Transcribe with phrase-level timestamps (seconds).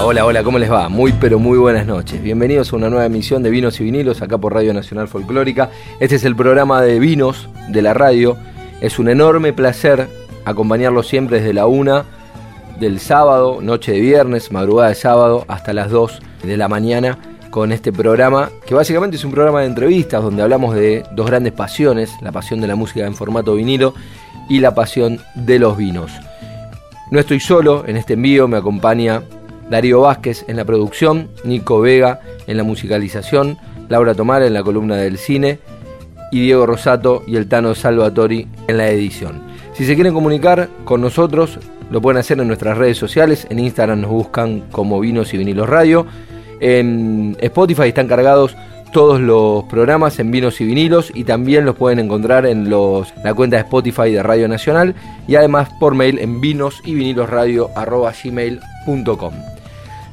[0.00, 0.88] Hola, hola, ¿cómo les va?
[0.88, 2.22] Muy pero muy buenas noches.
[2.22, 5.70] Bienvenidos a una nueva emisión de Vinos y Vinilos acá por Radio Nacional Folclórica.
[5.98, 8.36] Este es el programa de vinos de la radio.
[8.80, 10.08] Es un enorme placer
[10.44, 12.04] acompañarlos siempre desde la una
[12.78, 17.18] del sábado, noche de viernes, madrugada de sábado, hasta las 2 de la mañana
[17.50, 21.52] con este programa, que básicamente es un programa de entrevistas donde hablamos de dos grandes
[21.52, 23.94] pasiones, la pasión de la música en formato vinilo
[24.48, 26.12] y la pasión de los vinos.
[27.10, 29.22] No estoy solo en este envío, me acompaña
[29.70, 33.58] Darío Vázquez en la producción, Nico Vega en la musicalización,
[33.88, 35.58] Laura Tomar en la columna del cine
[36.32, 39.42] y Diego Rosato y el Tano Salvatori en la edición.
[39.72, 41.58] Si se quieren comunicar con nosotros,
[41.90, 43.46] lo pueden hacer en nuestras redes sociales.
[43.50, 46.06] En Instagram nos buscan como Vinos y Vinilos Radio.
[46.60, 48.56] En Spotify están cargados
[48.92, 53.56] todos los programas en vinos y vinilos y también los pueden encontrar en la cuenta
[53.56, 54.94] de Spotify de Radio Nacional
[55.26, 57.28] y además por mail en vinos y vinilos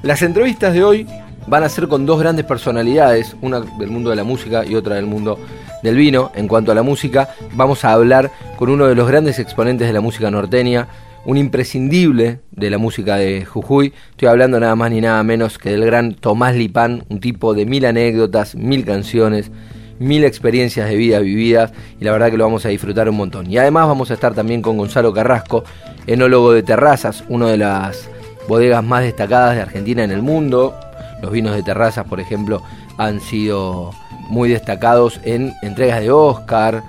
[0.05, 1.07] las entrevistas de hoy
[1.47, 4.95] van a ser con dos grandes personalidades, una del mundo de la música y otra
[4.95, 5.39] del mundo
[5.81, 6.31] del vino.
[6.35, 9.93] En cuanto a la música, vamos a hablar con uno de los grandes exponentes de
[9.93, 10.87] la música norteña,
[11.25, 13.93] un imprescindible de la música de Jujuy.
[14.11, 17.65] Estoy hablando nada más ni nada menos que del gran Tomás Lipán, un tipo de
[17.65, 19.49] mil anécdotas, mil canciones,
[19.97, 23.49] mil experiencias de vida vividas y la verdad que lo vamos a disfrutar un montón.
[23.49, 25.63] Y además vamos a estar también con Gonzalo Carrasco,
[26.05, 28.07] enólogo de terrazas, uno de las
[28.47, 30.75] bodegas más destacadas de Argentina en el mundo.
[31.21, 32.61] Los vinos de terrazas, por ejemplo,
[32.97, 33.91] han sido
[34.29, 36.83] muy destacados en entregas de Oscar.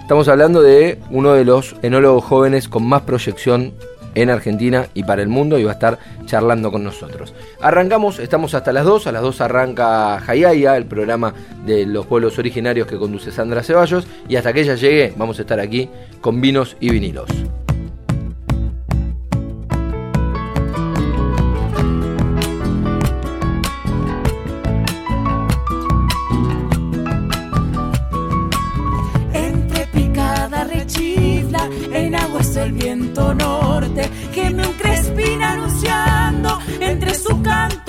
[0.00, 3.72] Estamos hablando de uno de los enólogos jóvenes con más proyección
[4.14, 7.34] en Argentina y para el mundo y va a estar charlando con nosotros.
[7.60, 11.32] Arrancamos, estamos hasta las 2, a las 2 arranca Jayaya, el programa
[11.64, 15.42] de los pueblos originarios que conduce Sandra Ceballos y hasta que ella llegue vamos a
[15.42, 15.88] estar aquí
[16.20, 17.28] con vinos y vinilos.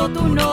[0.09, 0.52] Tu nombre.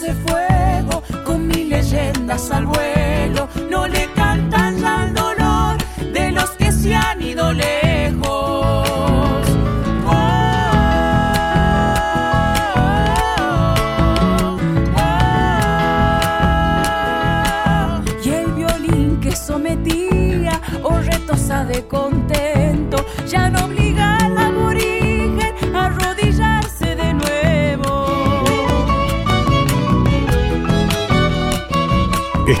[0.00, 2.83] de fuego, con mi leyenda salvo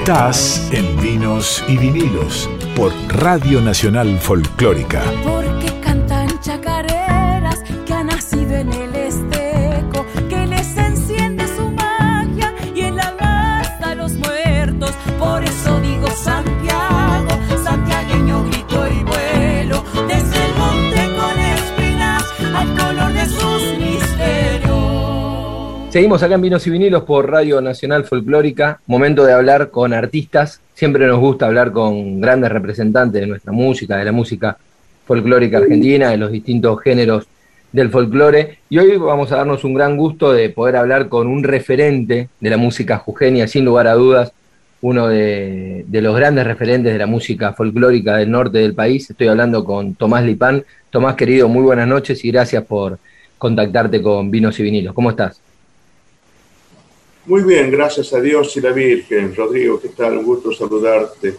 [0.04, 5.02] Estás en Vinos y Vinilos por Radio Nacional Folclórica.
[25.94, 28.80] Seguimos acá en Vinos y Vinilos por Radio Nacional Folclórica.
[28.88, 30.60] Momento de hablar con artistas.
[30.74, 34.58] Siempre nos gusta hablar con grandes representantes de nuestra música, de la música
[35.06, 37.28] folclórica argentina, de los distintos géneros
[37.70, 38.58] del folclore.
[38.68, 42.50] Y hoy vamos a darnos un gran gusto de poder hablar con un referente de
[42.50, 44.32] la música jujeña, sin lugar a dudas,
[44.80, 49.08] uno de, los grandes referentes de la música folclórica del norte del país.
[49.08, 50.64] Estoy hablando con Tomás Lipán.
[50.90, 52.98] Tomás, querido, muy buenas noches y gracias por
[53.38, 54.92] contactarte con Vinos y Vinilos.
[54.92, 55.40] ¿Cómo estás?
[57.26, 59.34] Muy bien, gracias a Dios y la Virgen.
[59.34, 60.18] Rodrigo, ¿qué tal?
[60.18, 61.34] Un gusto saludarte.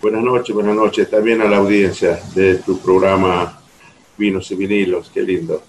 [0.00, 3.60] Buenas noches, buenas noches también a la audiencia de tu programa
[4.16, 5.10] Vinos y Vinilos.
[5.12, 5.62] Qué lindo.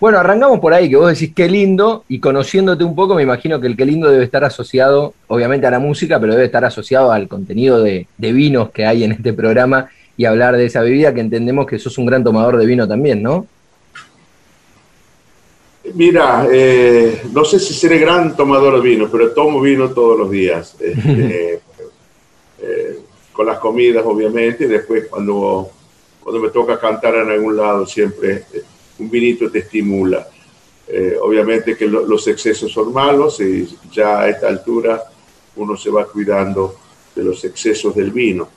[0.00, 3.60] Bueno, arrancamos por ahí, que vos decís qué lindo, y conociéndote un poco, me imagino
[3.60, 7.12] que el qué lindo debe estar asociado, obviamente, a la música, pero debe estar asociado
[7.12, 11.20] al contenido de, vinos que hay en este programa y hablar de esa bebida que
[11.20, 13.46] entendemos que sos un gran tomador de vino también, ¿no?
[15.92, 20.30] Mira, eh, no sé si seré gran tomador de vino, pero tomo vino todos los
[20.30, 20.76] días.
[20.80, 21.60] Este,
[22.62, 22.98] eh,
[23.32, 25.68] con las comidas, obviamente, y después cuando,
[26.20, 28.62] cuando me toca cantar en algún lado, siempre eh,
[28.98, 30.26] un vinito te estimula.
[31.22, 35.02] obviamente que los excesos son malos y ya a esta altura
[35.56, 36.76] uno se va cuidando
[37.14, 38.48] de los excesos del vino.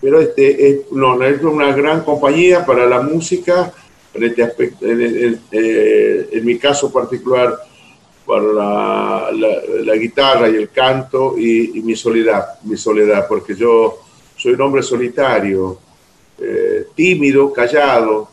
[0.00, 3.72] Pero este es, no, es una gran compañía para la música
[4.14, 7.56] en este aspecto, eh, en, mi caso particular,
[8.26, 13.98] para la, guitarra y el canto y, mi soledad, mi soledad, porque yo
[14.36, 15.78] soy un hombre solitario,
[16.38, 18.28] eh, tímido, callado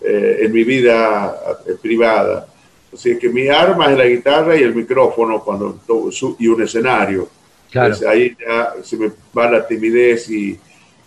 [0.00, 2.46] eh, en mi vida privada.
[2.92, 5.80] Así que mi arma es la guitarra y el micrófono cuando
[6.38, 7.28] y un escenario.
[7.70, 7.94] Claro.
[8.08, 10.58] ahí ya se me va la timidez y,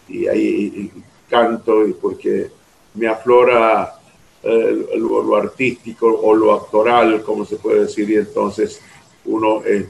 [0.07, 0.91] y ahí
[1.27, 2.51] canto y porque
[2.93, 4.00] me aflora
[4.43, 8.81] lo, artístico o lo actoral, como se puede decir, y entonces
[9.25, 9.87] uno eh,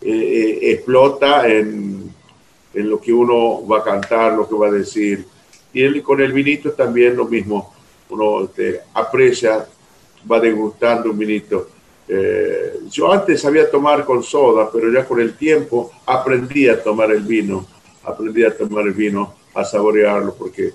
[0.00, 2.12] eh, eh, explota en,
[2.74, 5.24] en, lo que uno va a cantar, lo que va a decir.
[5.72, 7.72] Y con el vinito también lo mismo,
[8.10, 9.66] uno este, aprecia,
[10.30, 11.68] va degustando un vinito.
[12.90, 17.22] yo antes sabía tomar con soda, pero ya con el tiempo aprendí a tomar el
[17.22, 17.66] vino,
[18.04, 20.72] aprendí a tomar el vino, a saborearlo, porque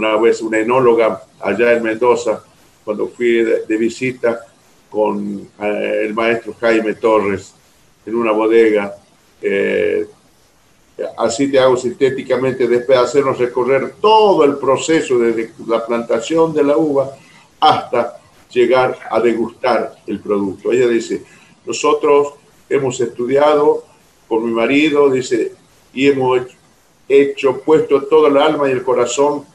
[0.00, 2.42] una vez una enóloga allá en Mendoza,
[2.82, 4.46] cuando fui de, visita
[4.88, 7.52] con eh, el maestro Jaime Torres
[8.06, 8.94] en una bodega.
[9.42, 10.08] Eh,
[11.18, 16.64] así te hago sintéticamente, después de hacernos recorrer todo el proceso desde la plantación de
[16.64, 17.14] la uva
[17.60, 18.18] hasta
[18.50, 20.72] llegar a degustar el producto.
[20.72, 21.22] Ella dice,
[21.66, 22.34] nosotros
[22.70, 23.84] hemos estudiado
[24.26, 25.52] con mi marido, dice,
[25.92, 26.40] y hemos
[27.06, 29.49] hecho, puesto todo el alma y el corazón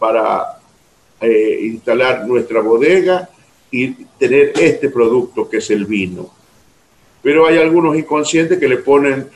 [0.00, 0.58] para
[1.20, 3.28] eh, instalar nuestra bodega
[3.70, 6.28] y tener este producto que es el vino.
[7.22, 9.28] Pero hay algunos inconscientes que le ponen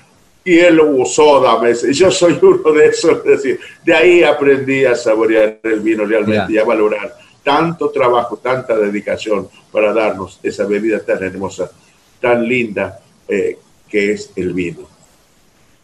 [0.42, 1.60] hielo o soda.
[1.92, 3.22] Yo soy uno de esos.
[3.22, 8.74] decir, de ahí aprendí a saborear el vino realmente y a valorar tanto trabajo, tanta
[8.76, 11.70] dedicación para darnos esa bebida tan hermosa,
[12.18, 13.58] tan linda eh,
[13.88, 14.93] que es el vino.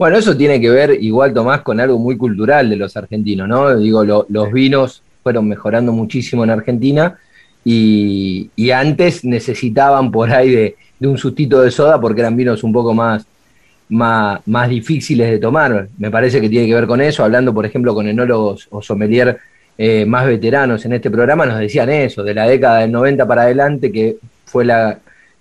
[0.00, 3.76] Bueno, eso tiene que ver igual, Tomás, con algo muy cultural de los argentinos, ¿no?
[3.76, 7.18] Digo, los vinos fueron mejorando muchísimo en Argentina
[7.62, 10.76] y, antes necesitaban por ahí de,
[11.06, 13.26] un sustito de soda porque eran vinos un poco más,
[13.90, 15.88] más, más, difíciles de tomar.
[15.98, 19.36] Me parece que tiene que ver con eso, hablando por ejemplo con enólogos o sommelier
[19.76, 23.42] eh, más veteranos en este programa, nos decían eso, de la década del 90 para
[23.42, 24.98] adelante, que fue la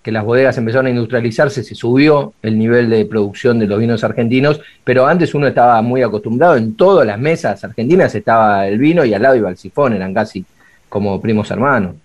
[0.09, 4.03] que las bodegas empezaron a industrializarse, se subió el nivel de producción de los vinos
[4.03, 9.05] argentinos, pero antes uno estaba muy acostumbrado, en todas las mesas argentinas estaba el vino
[9.05, 10.43] y al lado iba el sifón, eran casi
[10.89, 11.95] como primos hermanos.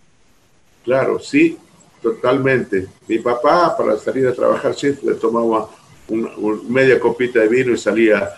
[0.85, 1.57] Claro, sí,
[2.02, 2.88] totalmente.
[3.09, 5.71] Mi papá para salir a trabajar siempre tomaba
[6.09, 6.28] una,
[6.69, 8.28] media copita de vino y salía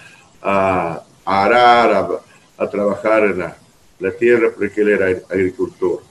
[0.40, 2.20] a, arar,
[2.56, 6.02] a, trabajar en la, tierra porque él era agricultor.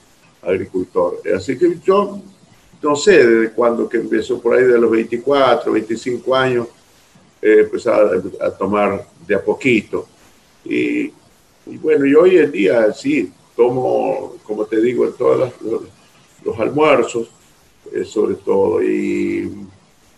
[0.42, 1.22] agricultor.
[1.34, 2.20] Así que yo
[2.86, 6.68] no sé desde cuándo que empezó, por ahí de los 24, 25 años,
[7.42, 10.08] eh, empezó a, tomar de a poquito.
[10.64, 11.12] Y,
[11.82, 15.52] bueno, y hoy en día sí, tomo, como te digo, en todos
[16.44, 17.28] los, almuerzos,
[17.92, 19.52] eh, sobre todo, y,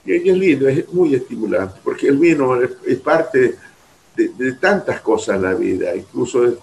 [0.06, 3.56] y, es lindo, es muy estimulante, porque el vino es, parte
[4.14, 6.58] de, tantas cosas en la vida, incluso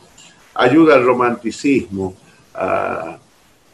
[0.52, 2.14] ayuda al romanticismo,
[2.52, 3.18] a,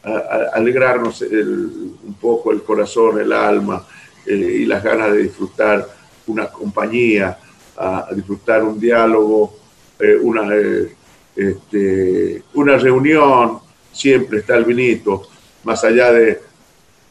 [0.02, 3.86] alegrarnos un poco el corazón, el alma
[4.26, 5.86] eh, y las ganas de disfrutar
[6.26, 7.38] una compañía,
[7.76, 9.56] a, disfrutar un diálogo,
[9.98, 10.94] eh, una, eh,
[11.34, 13.58] este, una reunión,
[13.92, 15.22] siempre está el vinito,
[15.64, 16.40] más allá de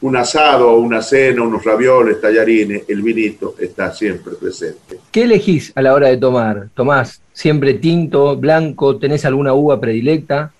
[0.02, 4.98] un asado, una cena, unos ravioles, tallarines, el vinito está siempre presente.
[5.10, 6.68] ¿Qué elegís a la hora de tomar?
[6.74, 8.96] ¿Tomás siempre tinto, blanco?
[8.96, 10.52] ¿Tenés alguna uva predilecta?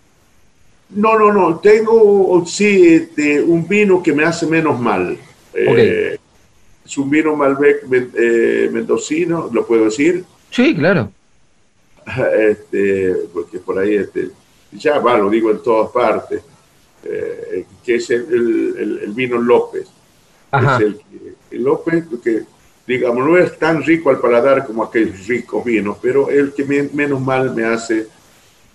[0.92, 1.58] No, no, no.
[1.58, 5.16] Tengo, sí, este, un vino que me hace menos mal.
[5.54, 6.18] Eh,
[6.84, 10.24] es un vino Malbec eh, mendocino, ¿lo puedo decir?
[10.50, 11.10] Sí, claro.
[12.36, 14.30] Este, porque por ahí, este,
[14.72, 16.42] ya va, lo digo en todas partes,
[17.04, 19.86] eh, que es el, vino López.
[20.52, 21.00] Es el,
[21.52, 22.42] el, López, que
[22.84, 27.20] digamos, no es tan rico al paladar como aquellos ricos vinos, pero el que menos
[27.20, 28.08] mal me hace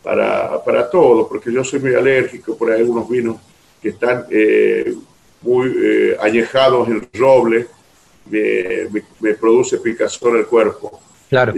[0.05, 3.37] para, para todo, porque yo soy muy alérgico por algunos vinos
[3.81, 4.93] que están eh,
[5.41, 7.65] muy eh, añejados en roble,
[8.29, 10.99] me, produce picazón el cuerpo.
[11.27, 11.53] Claro.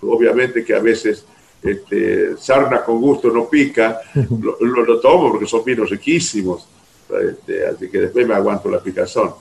[0.00, 1.26] obviamente que a veces
[1.62, 4.00] este, sarna con gusto no pica,
[4.40, 6.66] lo, lo, tomo porque son vinos riquísimos,
[7.22, 9.34] este, así que después me aguanto la picazón.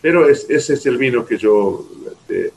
[0.00, 2.52] Pero ese es el vino que yo este,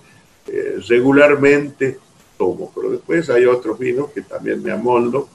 [0.48, 2.00] eh, regularmente
[2.38, 5.28] tomo, pero después hay otros vinos que también me amoldo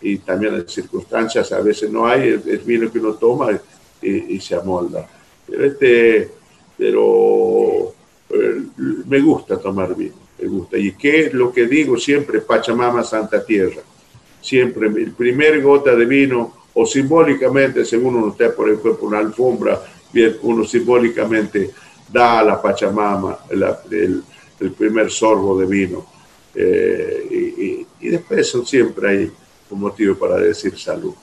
[0.00, 3.50] y también en circunstancias a veces no hay, el, vino que uno toma
[4.02, 5.06] y, se amolda.
[5.46, 6.30] Pero, este,
[6.76, 7.92] pero
[8.30, 8.62] eh,
[9.06, 10.78] me gusta tomar vino, me gusta.
[10.78, 12.40] ¿Y qué es lo que digo siempre?
[12.40, 13.82] Pachamama Santa Tierra.
[14.40, 19.82] Siempre, el primer gota de vino, o simbólicamente, según uno esté por ejemplo una alfombra,
[20.12, 21.70] bien, uno simbólicamente
[22.10, 24.22] da a la Pachamama el,
[24.76, 26.06] primer sorbo de vino.
[26.54, 29.32] Eh, y, después eso siempre hay
[29.70, 31.14] un motivo para decir salud.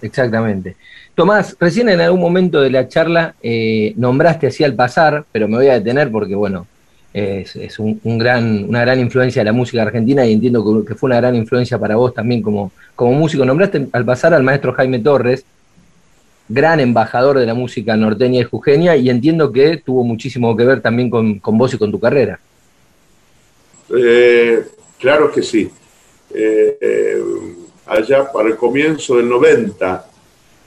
[0.00, 0.76] Exactamente.
[1.14, 5.56] Tomás, recién en algún momento de la charla eh, nombraste así al pasar, pero me
[5.56, 6.66] voy a detener porque, bueno,
[7.12, 11.16] es, un, gran, una gran influencia de la música argentina y entiendo que, fue una
[11.16, 13.44] gran influencia para vos también como, como músico.
[13.44, 15.44] Nombraste al pasar al maestro Jaime Torres,
[16.48, 20.80] gran embajador de la música norteña y jujeña, y entiendo que tuvo muchísimo que ver
[20.80, 22.38] también con, vos y con tu carrera.
[23.96, 24.62] Eh,
[24.98, 25.70] claro que sí.
[26.30, 27.22] Eh,
[27.86, 30.10] allá para el comienzo del 90,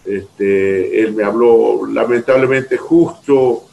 [0.06, 3.63] este, él me habló lamentablemente justo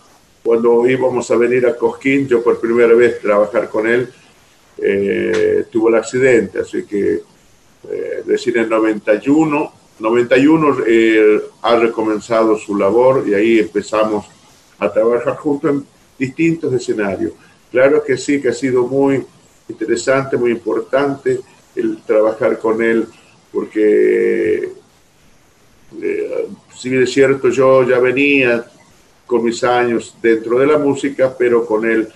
[0.42, 4.08] cuando íbamos a venir a Cosquín, yo por primera vez trabajar con él,
[4.78, 7.22] eh, tuvo el accidente, así que
[8.26, 14.26] recién en el 91 91 eh, ha recomenzado su labor y ahí empezamos
[14.78, 15.86] a trabajar juntos en
[16.18, 17.32] distintos escenarios.
[17.70, 19.24] Claro que sí, que ha sido muy
[19.68, 21.40] interesante, muy importante
[21.78, 23.06] el trabajar con él,
[23.52, 24.72] porque
[26.02, 28.66] eh, si bien es cierto, yo ya venía
[29.26, 32.08] con mis años dentro de la música, pero con él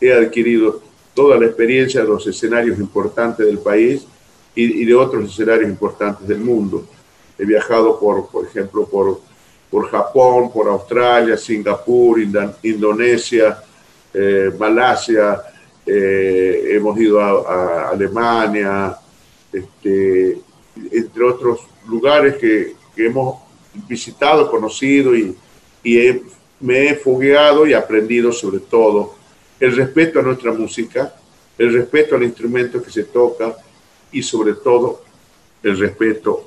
[0.00, 0.82] he adquirido
[1.14, 4.06] toda la experiencia de los escenarios importantes del país
[4.54, 6.84] y de otros escenarios importantes del mundo.
[7.38, 9.20] He viajado, por, por ejemplo, por,
[9.70, 12.18] por Japón, por Australia, Singapur,
[12.62, 13.62] Indonesia,
[14.12, 15.40] eh, Malasia,
[15.90, 18.94] eh, hemos ido a, Alemania,
[19.50, 20.38] este,
[20.92, 23.36] entre otros lugares que, hemos
[23.88, 25.36] visitado, conocido y,
[25.84, 26.20] y
[26.58, 29.14] me he fogueado y aprendido sobre todo
[29.60, 31.14] el respeto a nuestra música,
[31.56, 33.56] el respeto al instrumento que se toca
[34.10, 35.04] y sobre todo
[35.62, 36.44] el respeto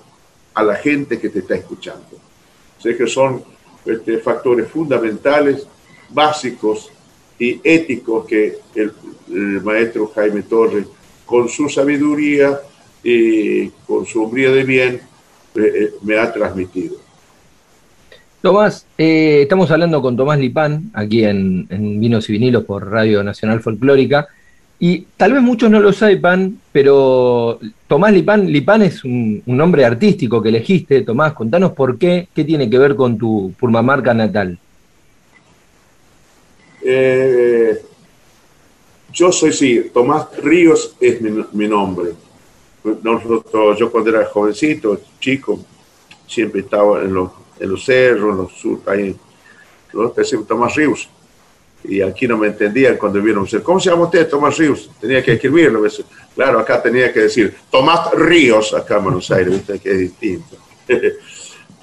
[0.54, 2.20] a la gente que te está escuchando.
[2.78, 3.42] Sé que son
[3.86, 5.66] este, factores fundamentales,
[6.10, 6.92] básicos
[7.42, 8.94] y éticos que el,
[9.64, 10.86] maestro Jaime Torres,
[11.26, 12.60] con su sabiduría
[13.04, 15.02] y con su hombría de bien,
[15.56, 16.98] eh, eh, me ha transmitido.
[18.42, 23.24] Tomás, eh, estamos hablando con Tomás Lipán, aquí en, en Vinos y Vinilos por Radio
[23.24, 24.28] Nacional Folclórica.
[24.78, 30.44] Y tal vez muchos no lo sepan, pero Tomás Lipán, Lipán es un, nombre artístico
[30.44, 31.02] que elegiste.
[31.02, 34.60] Tomás, contanos por qué, qué tiene que ver con tu Purmamarca natal.
[36.84, 37.82] Eh,
[39.12, 42.14] yo soy, sí, Tomás Ríos es mi, nombre.
[43.04, 45.60] Nosotros, yo cuando era jovencito, chico,
[46.28, 49.16] siempre estaba en los, en los cerros, en los sur, ahí,
[50.48, 51.10] Tomás Ríos
[51.84, 54.30] y aquí no me entendían cuando vieron, ¿cómo se llama usted?
[54.30, 54.90] Tomás Ríos.
[55.00, 55.84] Tenía que escribirlo.
[56.36, 59.80] Claro, acá tenía que decir Tomás Ríos, acá en Buenos Aires, ¿viste?
[59.80, 60.58] que es distinto.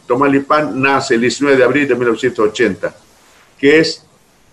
[0.07, 2.97] Tomás Lipán nace el 19 de abril de 1980,
[3.59, 4.07] que es,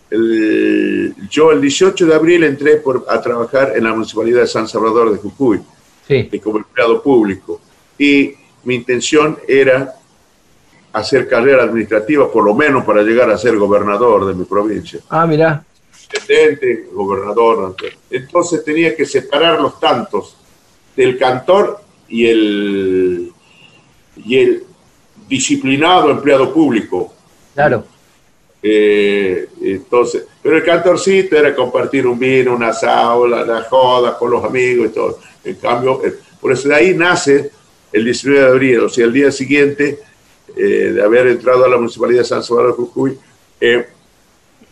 [0.10, 4.68] el, yo el 18 de abril entré por, a trabajar en la Municipalidad de San
[4.68, 5.62] Salvador de Jujuy,
[6.08, 6.30] sí.
[6.44, 7.60] como empleado público.
[7.98, 8.34] Y
[8.64, 9.96] mi intención era
[10.94, 15.00] hacer carrera administrativa, por lo menos para llegar a ser gobernador de mi provincia.
[15.10, 15.64] Ah, mira.
[16.04, 17.76] Intendente, gobernador.
[18.10, 20.38] Entonces tenía que separar los tantos
[20.96, 23.32] del cantor y el,
[24.16, 24.64] y el
[25.28, 27.14] disciplinado empleado público.
[27.54, 27.86] Claro.
[28.68, 34.44] Eh, entonces, pero el cantorcito era compartir un vino, una asado, la, joda con los
[34.44, 35.20] amigos y todo.
[35.44, 37.52] En cambio, eh, por eso de ahí nace
[37.92, 40.00] el 19 de abril, o sea, el día siguiente
[40.58, 43.18] eh, de haber entrado a la Municipalidad de San Salvador de Jujuy,
[43.62, 43.86] eh,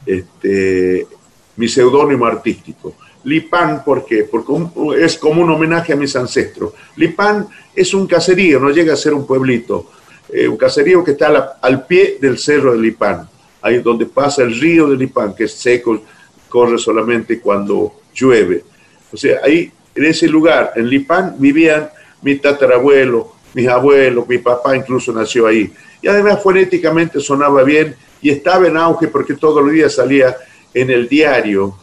[0.07, 1.07] este,
[1.55, 2.95] mi seudónimo artístico.
[3.25, 4.23] Lipán, ¿por qué?
[4.23, 4.53] Porque
[4.97, 6.73] es como un homenaje a mis ancestros.
[6.95, 9.91] Lipán es un caserío, no llega a ser un pueblito.
[10.29, 13.29] Eh, un caserío que está al pie del cerro de Lipán,
[13.63, 16.03] ahí donde pasa el río de Lipán, que es seco,
[16.49, 18.63] corre solamente cuando llueve.
[19.11, 21.89] O sea, ahí, en ese lugar, en Lipán, vivían
[22.21, 25.71] mi tatarabuelo, mis abuelos, mi papá incluso nació ahí.
[26.01, 30.35] Y además fonéticamente sonaba bien y estaba en auge porque todos los días salía
[30.73, 31.77] en el diario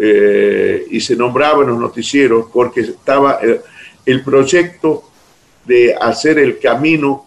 [0.00, 3.60] eh, y se nombraba en los noticieros porque estaba eh,
[4.06, 5.04] el proyecto
[5.66, 7.26] de hacer el camino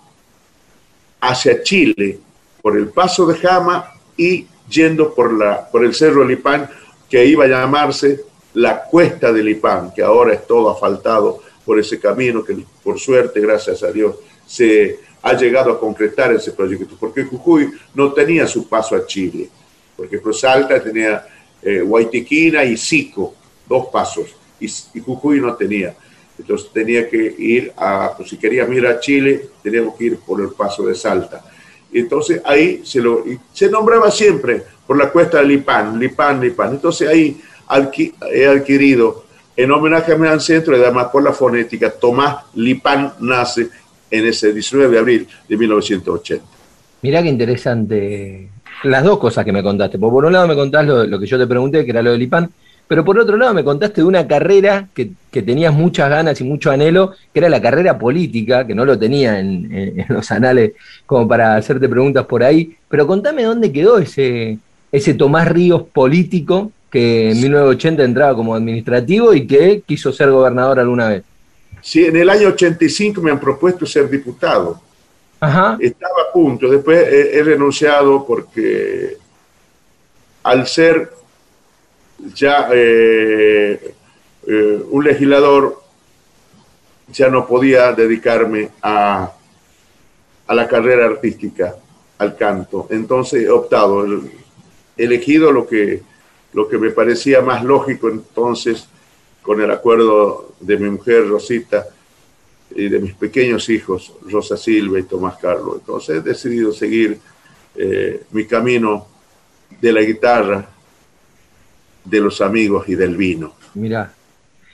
[1.20, 2.20] hacia Chile
[2.62, 6.70] por el paso de Jama y yendo por, la, por el Cerro Lipán,
[7.10, 8.22] que iba a llamarse
[8.53, 13.39] la Cuesta de Lipán, que ahora es todo asfaltado por ese camino que por suerte,
[13.39, 14.15] gracias a Dios,
[14.46, 19.50] se ha llegado a concretar ese proyecto, porque Jujuy no tenía su paso a Chile,
[19.96, 21.25] porque Salta tenía
[21.62, 21.84] eh,
[22.65, 23.36] y Sico,
[23.68, 24.68] dos pasos, y,
[25.00, 25.96] Jujuy no tenía.
[26.38, 30.41] Entonces tenía que ir a, pues, si queríamos ir a Chile, teníamos que ir por
[30.41, 31.44] el paso de Salta.
[31.93, 36.71] Entonces ahí se, lo, se nombraba siempre por la cuesta de Lipán, Lipán, Lipán.
[36.71, 37.39] Entonces ahí
[38.31, 43.69] he adquirido, en homenaje a mi ancestro y además por la fonética, Tomás Lipán nace
[44.10, 46.45] en ese 19 de abril de 1980.
[47.01, 48.50] Mirá qué interesante
[48.83, 50.00] las dos cosas que me contaste.
[50.00, 52.50] Por un lado me contás lo, que yo te pregunté, que era lo del IPAN,
[52.91, 56.71] pero por otro lado me contaste de una carrera que, tenías muchas ganas y mucho
[56.71, 60.74] anhelo, que era la carrera política, que no lo tenía en, los anales
[61.05, 62.75] como para hacerte preguntas por ahí.
[62.89, 64.57] Pero contame dónde quedó ese,
[64.91, 70.77] ese Tomás Ríos político que en 1980 entraba como administrativo y que quiso ser gobernador
[70.77, 71.24] alguna vez.
[71.79, 74.81] Sí, en el año 85 me han propuesto ser diputado.
[75.39, 75.77] Ajá.
[75.79, 79.15] Estaba a punto, después he, renunciado porque
[80.43, 81.21] al ser
[82.36, 83.94] ya eh,
[84.48, 85.82] eh, un legislador,
[87.12, 89.32] ya no podía dedicarme a,
[90.48, 91.76] a, la carrera artística,
[92.17, 92.88] al canto.
[92.89, 96.02] Entonces he optado, he elegido lo que,
[96.54, 98.88] lo que me parecía más lógico entonces
[99.41, 101.88] con el acuerdo de mi mujer Rosita
[102.76, 105.78] y de mis pequeños hijos, Rosa Silva y Tomás Carlos.
[105.80, 107.19] Entonces he decidido seguir
[107.76, 109.08] eh, mi camino
[109.80, 110.69] de la guitarra,
[112.04, 113.54] de los amigos y del vino.
[113.76, 114.14] Mira.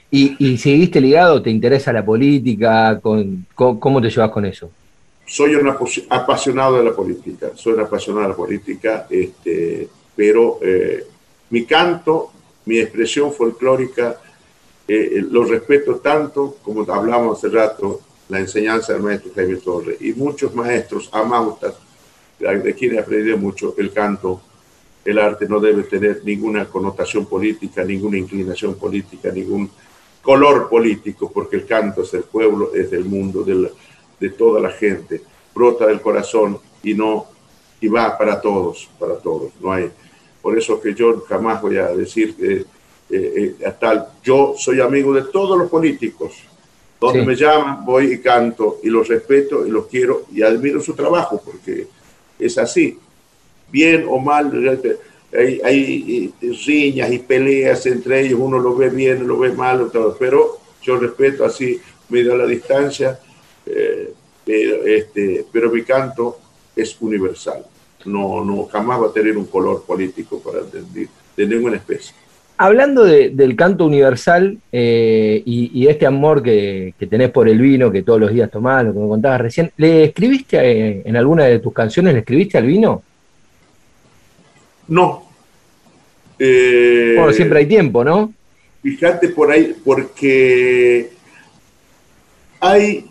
[0.10, 1.42] ¿Y, seguiste ligado?
[1.42, 3.00] ¿Te interesa la política?
[3.02, 4.72] Con, ¿Cómo te llevas con eso?
[5.26, 5.68] Soy un
[6.10, 11.06] apasionado de la política, soy un apasionado de la política, este, pero eh,
[11.50, 12.32] mi canto,
[12.66, 14.18] mi expresión folclórica,
[14.88, 19.98] eh, lo respeto tanto como hablamos hace rato, la enseñanza del maestro Jaime Torres.
[20.02, 21.58] Y muchos maestros amamos,
[22.40, 24.42] de quienes aprendí mucho, el canto,
[25.08, 29.72] el arte no debe tener ninguna connotación política, ninguna inclinación política, ningún
[30.22, 35.22] color político, porque el canto es del pueblo, es del mundo, de toda la gente,
[35.56, 37.28] brota del corazón y no
[37.80, 39.54] y va para todos, para todos.
[39.62, 39.90] No hay,
[40.42, 42.66] por eso que yo jamás voy a decir que
[43.10, 44.10] eh, eh, tal.
[44.22, 46.34] Yo soy amigo de todos los políticos.
[47.00, 50.96] Donde me llaman, voy y canto y los respeto y los quiero y admiro su
[50.96, 51.88] trabajo porque
[52.40, 52.98] es así.
[53.72, 54.52] Bien o mal,
[55.34, 56.34] hay, hay
[56.66, 61.44] riñas y peleas entre ellos, uno lo ve bien, lo ve mal, pero yo respeto
[61.46, 63.20] así, medio a la distancia,
[63.66, 64.14] eh,
[64.46, 66.38] pero, este, pero mi canto
[66.76, 67.66] es universal.
[68.06, 72.16] No, no, jamás va a tener un color político para de, de ninguna especie.
[72.60, 78.20] Hablando del canto universal eh, y, este amor que, tenés por el vino, que todos
[78.20, 81.72] los días tomás, lo que me contabas recién, ¿le escribiste eh, en alguna de tus
[81.72, 83.04] canciones, le escribiste al vino?
[84.88, 85.28] No.
[86.40, 88.34] Eh, bueno, siempre hay tiempo, ¿no?
[88.82, 91.10] Fíjate por ahí, porque
[92.60, 93.10] hay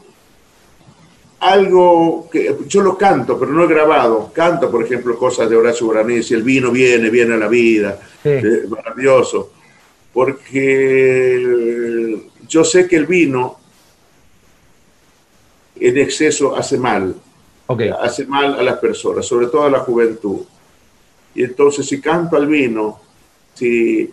[1.41, 4.33] algo que yo lo canto, pero no he grabado.
[4.33, 8.01] Canto, por ejemplo, cosas de Horacio Guaraní, el vino viene, viene a la vida,
[8.69, 9.53] maravilloso.
[10.13, 11.37] Porque
[12.49, 13.59] yo sé que el vino
[15.79, 17.15] en exceso hace mal,
[18.01, 20.41] hace mal a las personas, sobre todo a la juventud.
[21.37, 22.99] Y entonces si canto al vino,
[23.55, 24.11] si,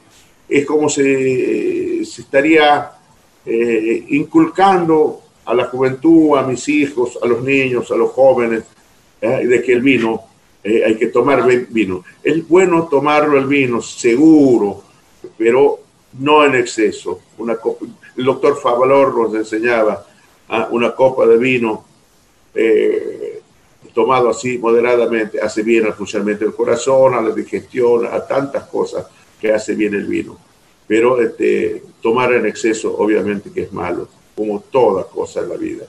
[0.48, 2.92] es como si se estaría
[3.46, 8.64] eh, inculcando a la juventud, a mis hijos, a los niños, a los jóvenes,
[9.22, 9.48] ¿eh?
[9.48, 10.22] de que el vino,
[10.64, 12.04] eh, hay que tomar vino.
[12.24, 14.84] Es bueno tomarlo el vino, seguro,
[15.38, 15.80] pero
[16.20, 17.22] no en exceso.
[17.38, 17.58] Una
[18.16, 20.06] el doctor Favalor nos enseñaba
[20.50, 20.68] ¿ah?
[20.72, 21.86] una copa de vino,
[22.54, 23.42] eh,
[23.94, 29.06] tomado así moderadamente, hace bien al funcionamiento del corazón, a la digestión, a tantas cosas
[29.40, 30.38] que hace bien el vino.
[30.88, 35.86] Pero este, tomar en exceso obviamente que es malo, como toda cosa en la vida.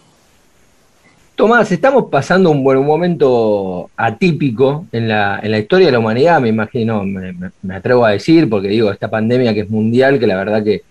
[1.35, 6.41] Tomás, estamos pasando un buen momento atípico en la, en la historia de la humanidad,
[6.41, 10.37] me imagino, me, atrevo a decir, porque digo, esta pandemia que es mundial, que la
[10.37, 10.83] verdad que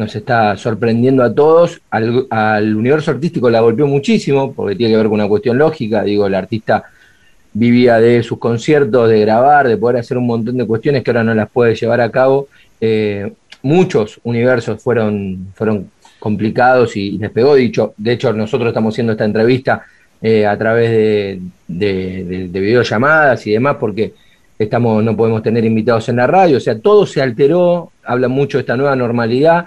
[0.00, 5.08] nos está sorprendiendo a todos, al, universo artístico la golpeó muchísimo, porque tiene que ver
[5.08, 6.84] con una cuestión lógica, digo, el artista
[7.52, 11.22] vivía de sus conciertos, de grabar, de poder hacer un montón de cuestiones que ahora
[11.22, 12.48] no las puede llevar a cabo.
[12.80, 17.54] Eh, muchos universos fueron, fueron complicados y, les pegó.
[17.54, 19.82] Dicho, de hecho, nosotros estamos haciendo esta entrevista
[20.22, 24.14] eh, a través de, de, videollamadas y demás, porque
[24.58, 26.56] estamos, no podemos tener invitados en la radio.
[26.56, 29.66] O sea, todo se alteró, habla mucho de esta nueva normalidad.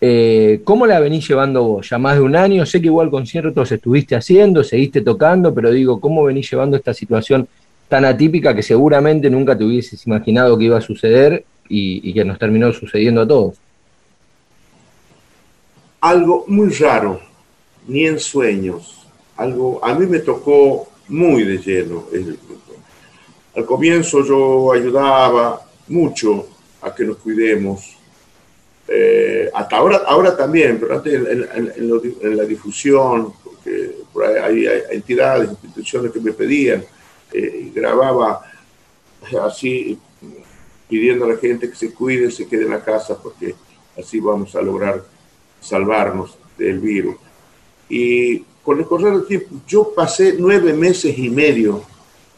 [0.00, 1.88] Eh, ¿Cómo la venís llevando vos?
[1.90, 6.00] Ya más de un año, sé que igual conciertos estuviste haciendo, seguiste tocando, pero digo,
[6.00, 7.48] ¿cómo venís llevando esta situación
[7.88, 12.38] tan atípica que seguramente nunca te hubieses imaginado que iba a suceder y que nos
[12.38, 13.58] terminó sucediendo a todos?
[16.00, 17.20] algo muy raro,
[17.86, 19.06] ni en sueños.
[19.36, 22.04] Algo, a mí me tocó muy de lleno.
[23.54, 26.46] Al comienzo yo ayudaba mucho
[26.82, 27.97] a que nos cuidemos.
[28.90, 36.20] Eh, hasta ahora, ahora también, pero antes en, la difusión, porque hay, entidades, instituciones que
[36.20, 36.82] me pedían,
[37.32, 38.40] eh, grababa
[39.44, 39.98] así
[40.88, 43.54] pidiendo a la gente que se cuide, se quede en la casa, porque
[43.98, 45.04] así vamos a lograr
[45.60, 47.16] salvarnos del virus.
[47.90, 51.82] Y con el correr del tiempo, yo pasé nueve meses y medio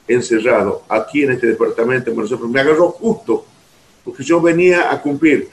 [0.09, 2.13] encerrado aquí en este departamento
[2.49, 3.45] Me agarró justo,
[4.05, 5.49] porque yo venía a cumplir.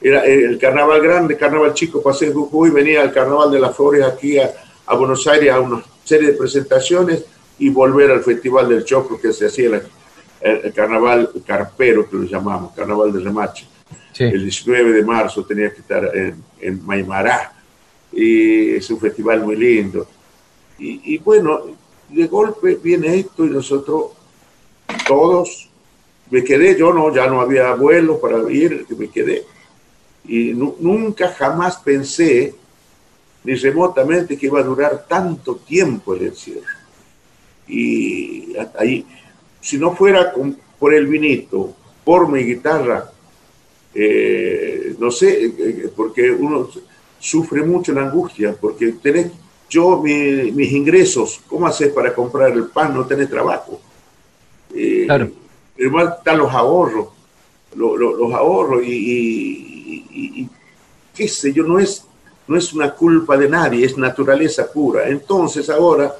[0.00, 4.04] Era el carnaval grande, carnaval chico, pasé en Jujuy, venía al carnaval de las flores
[4.04, 4.52] aquí a,
[4.94, 7.24] Buenos Aires a una serie de presentaciones
[7.58, 9.82] y volver al Festival del Choclo que se hacía
[10.40, 13.66] el, carnaval carpero, que lo llamamos, carnaval de remache.
[14.18, 17.52] El 19 de marzo tenía que estar en, en Maimará.
[18.12, 20.08] Y es un festival muy lindo.
[20.78, 21.62] Y, bueno,
[22.08, 24.12] de golpe viene esto y nosotros
[25.06, 25.68] todos,
[26.30, 29.44] me quedé, yo no, ya no había vuelo para ir, me quedé.
[30.26, 32.54] Y nunca jamás pensé
[33.44, 36.66] ni remotamente que iba a durar tanto tiempo el encierro.
[37.66, 39.06] Y ahí,
[39.60, 40.32] si no fuera
[40.78, 43.10] por el vinito, por mi guitarra,
[43.94, 46.68] eh, no sé, eh, eh, porque uno
[47.18, 49.32] sufre mucho la angustia, porque tenés,
[49.68, 52.94] yo mis ingresos, ¿cómo haces para comprar el pan?
[52.94, 53.80] No tenés trabajo.
[55.06, 55.30] claro.
[55.76, 57.08] Igual están los ahorros,
[57.76, 59.77] los ahorros y,
[61.14, 62.04] qué sé yo, no es,
[62.46, 65.08] no es una culpa de nadie, es naturaleza pura.
[65.08, 66.14] Entonces ahora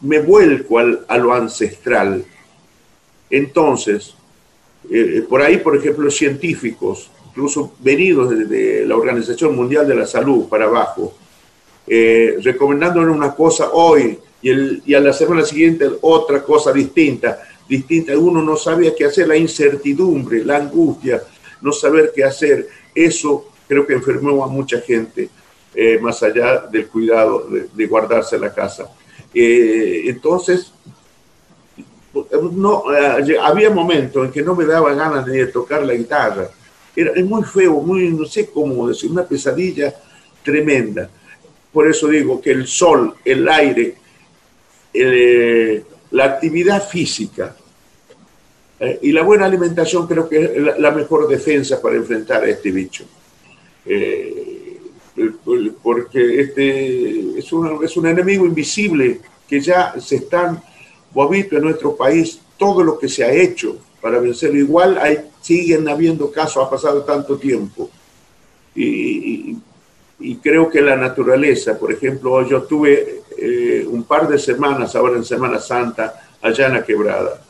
[0.00, 2.24] me vuelco a lo ancestral.
[3.30, 4.14] Entonces,
[4.90, 10.46] eh, por ahí, por ejemplo, científicos, incluso venidos de, la Organización Mundial de la Salud
[10.48, 11.14] para abajo,
[11.86, 12.38] eh,
[12.96, 18.16] una cosa hoy y, el, y a la semana siguiente otra cosa distinta, distinta.
[18.16, 21.22] Uno no sabía qué hacer, la incertidumbre, la angustia,
[21.60, 22.68] no saber qué hacer.
[22.94, 25.28] Eso creo que enfermó a mucha gente,
[25.74, 28.88] eh, más allá del cuidado de, guardarse la casa.
[29.32, 30.72] entonces,
[32.52, 36.48] no, eh, había momentos en que no me daba ganas de tocar la guitarra.
[36.94, 39.94] Era muy feo, muy, no sé cómo decir, una pesadilla
[40.42, 41.10] tremenda.
[41.72, 43.96] Por eso digo que el sol, el aire,
[44.92, 47.54] eh, la actividad física
[48.80, 52.70] eh, y la buena alimentación creo que es la, mejor defensa para enfrentar a este
[52.70, 53.04] bicho.
[55.82, 60.62] porque este es un, es un enemigo invisible que ya se están
[61.14, 64.58] Vos visto en nuestro país todo lo que se ha hecho para vencerlo.
[64.58, 67.88] Igual hay, siguen habiendo casos, ha pasado tanto tiempo.
[68.74, 69.56] Y,
[70.42, 75.24] creo que la naturaleza, por ejemplo, yo tuve eh, un par de semanas, ahora en
[75.24, 77.42] Semana Santa, allá en la quebrada.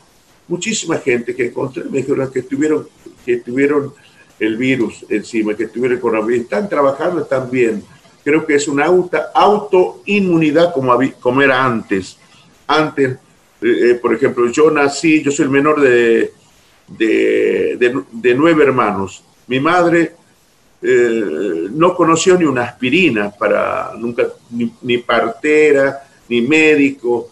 [0.47, 2.87] Muchísima gente que encontré me dijeron que tuvieron,
[3.25, 3.93] que tuvieron
[4.39, 6.43] el virus encima, que tuvieron coronavirus.
[6.43, 7.83] Están trabajando, están bien.
[8.23, 12.17] Creo que es una auto, autoinmunidad como, como era antes.
[12.67, 13.17] Antes
[13.61, 16.33] eh, eh, por ejemplo, yo nací, yo soy el menor de,
[16.87, 19.23] de, nueve hermanos.
[19.47, 20.15] Mi madre
[20.87, 27.29] eh, no conoció ni una aspirina para nunca, ni, partera, ni médico,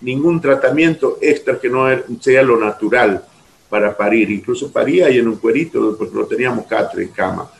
[0.00, 1.86] ningún tratamiento extra que no
[2.18, 3.22] sea lo natural
[3.68, 4.30] para parir.
[4.30, 7.50] Incluso paría ahí en un cuerito, porque no teníamos catre en cama.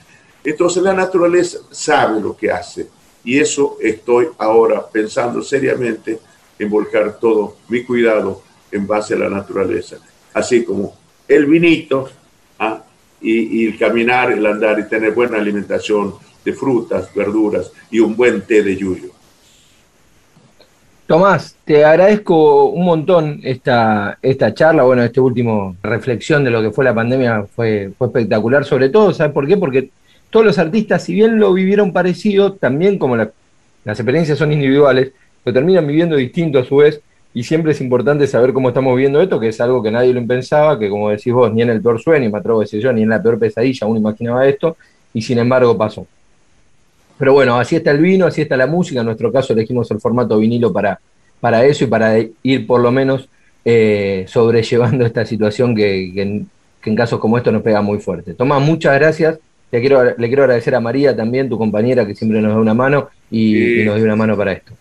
[0.43, 2.89] Entonces la naturaleza sabe lo que hace.
[3.23, 6.19] Y eso estoy ahora pensando seriamente
[6.59, 8.41] en volcar todo mi cuidado
[8.73, 9.99] en base a la naturaleza.
[10.33, 10.97] Así como
[11.29, 12.09] el vinito.
[13.21, 18.41] Y, el caminar, el andar y tener buena alimentación de frutas, verduras y un buen
[18.43, 19.11] té de yuyo.
[21.07, 26.71] Tomás, te agradezco un montón esta, esta charla, bueno, esta última reflexión de lo que
[26.71, 29.57] fue la pandemia fue, fue espectacular, sobre todo, ¿sabes por qué?
[29.57, 29.91] Porque
[30.31, 33.33] todos los artistas, si bien lo vivieron parecido, también como la-
[33.85, 35.13] las experiencias son individuales,
[35.45, 37.01] lo terminan viviendo distinto a su vez,
[37.33, 40.27] y siempre es importante saber cómo estamos viviendo esto, que es algo que nadie lo
[40.27, 42.93] pensaba, que como decís vos, ni en el peor sueño, me atrevo a decir yo,
[42.93, 44.77] ni en la peor pesadilla uno imaginaba esto,
[45.15, 46.07] y sin embargo pasó.
[47.19, 49.01] Pero bueno, así está el vino, así está la música.
[49.01, 50.99] En nuestro caso elegimos el formato vinilo para,
[51.39, 53.29] para eso y para ir por lo menos
[53.65, 56.49] eh, sobrellevando esta situación que, que en,
[56.83, 58.33] que en casos como estos nos pega muy fuerte.
[58.33, 59.39] Tomás, muchas gracias.
[59.71, 62.75] Te quiero, le quiero agradecer a María también, tu compañera, que siempre nos da una
[62.75, 63.81] mano y, Sí.
[63.83, 64.73] y nos dio una mano para esto.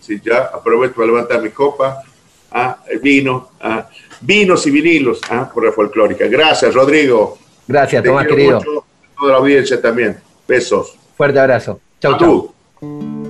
[0.00, 2.02] Sí, ya aprovecho para levantar mi copa.
[2.50, 3.88] Ah, el vino, ah,
[4.20, 6.26] vinos y vinilos ah, por la folclórica.
[6.26, 7.38] Gracias, Rodrigo.
[7.66, 8.58] Gracias, Te Tomás, querido.
[8.58, 8.84] mucho,
[9.18, 10.18] toda la audiencia también.
[10.46, 10.96] Besos.
[11.16, 11.80] Fuerte abrazo.
[12.00, 12.54] Chau, chau.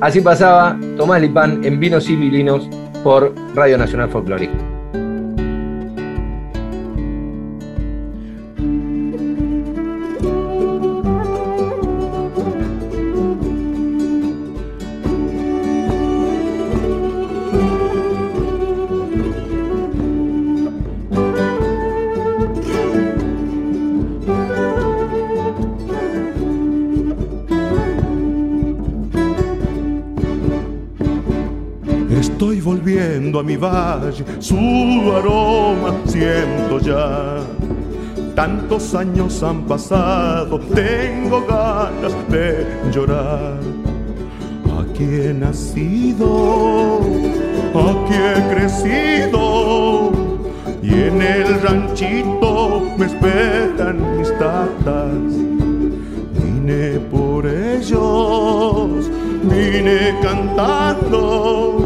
[0.01, 2.69] Así pasaba Tomás Lipán en Vinos y Vilinos
[3.05, 4.55] por Radio Nacional Folclórica.
[33.43, 34.57] A mi valle, su
[35.17, 37.41] aroma siento ya.
[38.37, 43.59] Tantos años han pasado, tengo ganas de llorar.
[44.81, 47.01] Aquí he nacido,
[47.75, 50.13] aquí he crecido,
[50.81, 55.33] y en el ranchito me esperan mis tatas.
[56.39, 59.11] Vine por ellos,
[59.43, 61.82] vine cantando.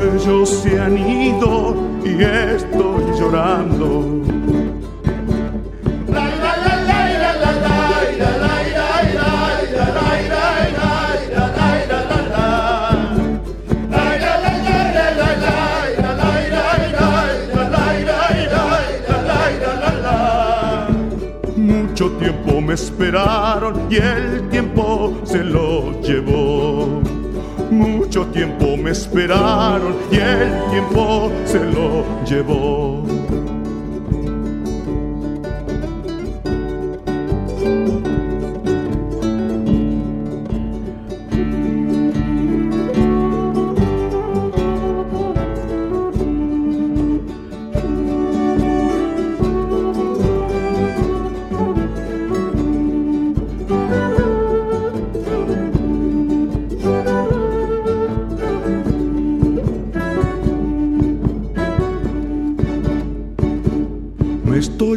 [0.00, 4.22] Ellos se han ido y estoy llorando.
[21.56, 27.02] Mucho tiempo me esperaron y el tiempo se lo llevó.
[27.70, 28.57] Mucho tiempo
[28.90, 33.07] esperaron y el tiempo se lo llevó.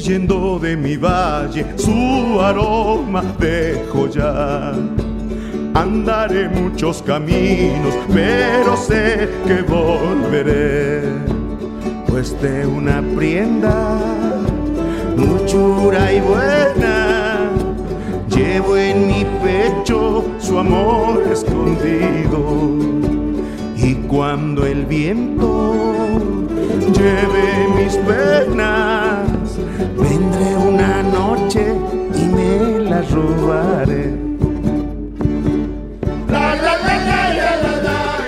[0.02, 4.74] Me estoy yendo de mi valle, su aroma dejo ya.
[5.76, 11.04] Andaré muchos caminos, pero sé que volveré.
[12.08, 14.00] Pues de una prienda,
[15.16, 17.52] muchura y buena,
[18.28, 22.76] llevo en mi pecho su amor escondido.
[23.78, 25.76] Y cuando el viento
[26.92, 29.31] lleve mis penas,
[29.98, 31.74] vendré una noche
[32.16, 34.14] y me las robaré.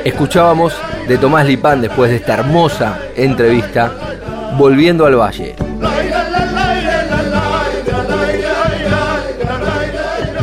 [0.04, 0.74] Escuchábamos
[1.08, 3.92] de Tomás Lipán después de esta hermosa entrevista,
[4.58, 5.56] Volviendo al Valle.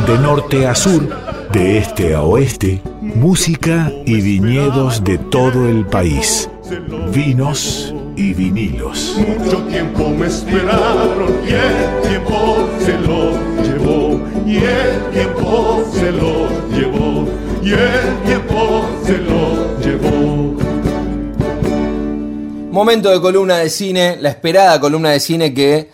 [0.07, 1.07] De norte a sur,
[1.51, 6.49] de este a oeste, música y viñedos de todo el país.
[7.13, 9.17] Vinos y vinilos.
[9.17, 13.31] Mucho tiempo me esperaron el tiempo se lo
[13.63, 14.19] llevó.
[14.45, 17.27] Y el tiempo se lo llevó.
[17.63, 20.57] Y el tiempo se lo llevó.
[22.71, 25.89] Momento de columna de cine, la esperada columna de cine que,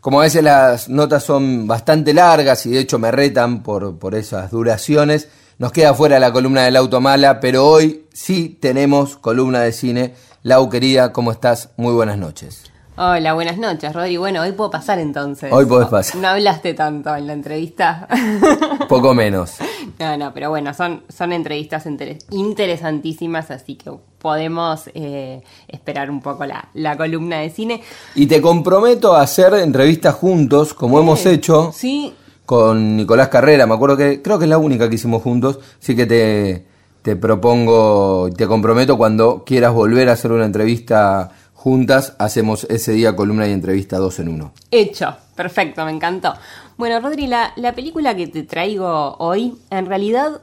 [0.00, 4.14] como a veces las notas son bastante largas y de hecho me retan por, por
[4.14, 9.60] esas duraciones, nos queda fuera la columna del auto mala, pero hoy sí tenemos columna
[9.60, 10.14] de cine.
[10.42, 11.70] Lau, querida, ¿cómo estás?
[11.76, 12.64] Muy buenas noches.
[12.96, 14.16] Hola, buenas noches, Rodri.
[14.18, 15.50] Bueno, hoy puedo pasar entonces.
[15.52, 16.20] Hoy podés pasar.
[16.20, 18.06] No hablaste tanto en la entrevista.
[18.88, 19.52] Poco menos.
[19.98, 26.20] No, no, pero bueno, son, son entrevistas inter- interesantísimas, así que podemos eh, esperar un
[26.20, 27.82] poco la, la columna de cine.
[28.14, 32.14] Y te comprometo a hacer entrevistas juntos, como hemos hecho Sí,
[32.46, 33.66] con Nicolás Carrera.
[33.66, 35.58] Me acuerdo que creo que es la única que hicimos juntos.
[35.80, 36.66] Así que te,
[37.02, 43.14] te propongo, te comprometo cuando quieras volver a hacer una entrevista juntas, hacemos ese día
[43.14, 44.52] columna y entrevista dos en uno.
[44.70, 46.34] Hecho, perfecto, me encantó.
[46.76, 50.40] Bueno, Rodri, la, la película que te traigo hoy, en realidad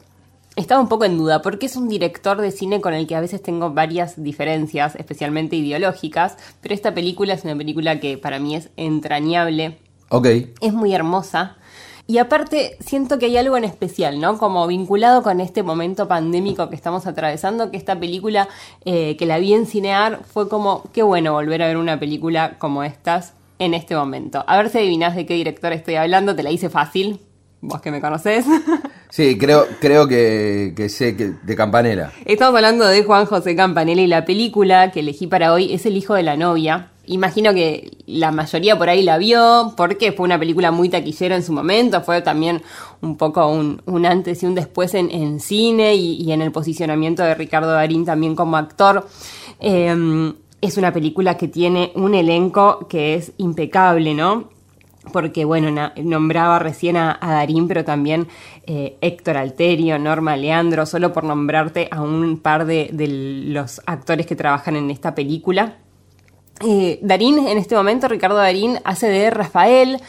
[0.55, 3.21] estaba un poco en duda, porque es un director de cine con el que a
[3.21, 8.55] veces tengo varias diferencias, especialmente ideológicas, pero esta película es una película que para mí
[8.55, 9.77] es entrañable,
[10.09, 10.27] Ok.
[10.61, 11.55] es muy hermosa.
[12.09, 14.39] Y aparte, siento que hay algo en especial, ¿no?
[14.39, 18.49] Como vinculado con este momento pandémico que estamos atravesando, que esta película
[18.83, 22.57] eh, que la vi en Cinear fue como, qué bueno volver a ver una película
[22.57, 24.43] como estas en este momento.
[24.47, 27.19] A ver si adivinás de qué director estoy hablando, te la hice fácil,
[27.61, 28.43] vos que me conocés.
[29.11, 32.11] Sí, creo, creo que, que sé que de Campanella.
[32.25, 35.97] Estamos hablando de Juan José Campanella y la película que elegí para hoy es El
[35.97, 36.91] hijo de la novia.
[37.09, 41.43] Imagino que la mayoría por ahí la vio porque fue una película muy taquillera en
[41.43, 42.61] su momento, fue también
[43.01, 47.23] un poco un, un antes y un después en, en cine y, en el posicionamiento
[47.23, 49.07] de Ricardo Darín también como actor.
[49.59, 54.49] Eh, es una película que tiene un elenco que es impecable, ¿no?
[55.11, 58.27] porque bueno, nombraba recién a, a Darín, pero también
[58.67, 64.27] eh, Héctor Alterio, Norma Leandro, solo por nombrarte a un par de, de los actores
[64.27, 65.77] que trabajan en esta película.
[67.01, 69.99] Darín, en este momento, Ricardo Darín hace de Rafael.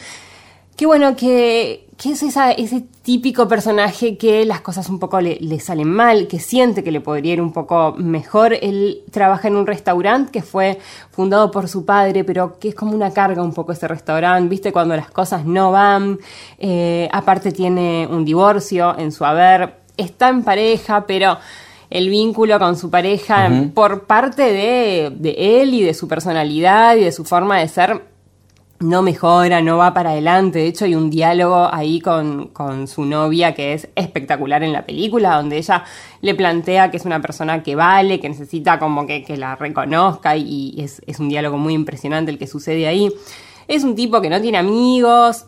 [0.75, 5.59] Qué bueno que, que es ese típico personaje que las cosas un poco le, le
[5.59, 8.53] salen mal, que siente que le podría ir un poco mejor.
[8.53, 10.79] Él trabaja en un restaurante que fue
[11.11, 14.71] fundado por su padre, pero que es como una carga un poco ese restaurante, ¿viste?
[14.71, 16.17] Cuando las cosas no van.
[16.57, 19.81] Eh, aparte tiene un divorcio en su haber.
[19.97, 21.37] Está en pareja, pero
[21.91, 27.03] el vínculo con su pareja por parte de, de él y de su personalidad y
[27.03, 28.09] de su forma de ser
[28.79, 30.57] no mejora, no va para adelante.
[30.57, 34.87] De hecho, hay un diálogo ahí con, con su novia que es espectacular en la
[34.87, 35.83] película, donde ella
[36.21, 40.35] le plantea que es una persona que vale, que necesita como que, que la reconozca
[40.35, 43.13] y, y es, es un diálogo muy impresionante el que sucede ahí.
[43.67, 45.45] Es un tipo que no tiene amigos,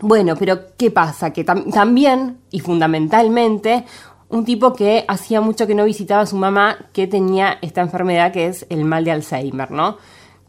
[0.00, 1.32] bueno, pero ¿qué pasa?
[1.34, 3.84] Que tam- también, y fundamentalmente,
[4.30, 8.32] un tipo que hacía mucho que no visitaba a su mamá, que tenía esta enfermedad
[8.32, 9.96] que es el mal de Alzheimer, ¿no?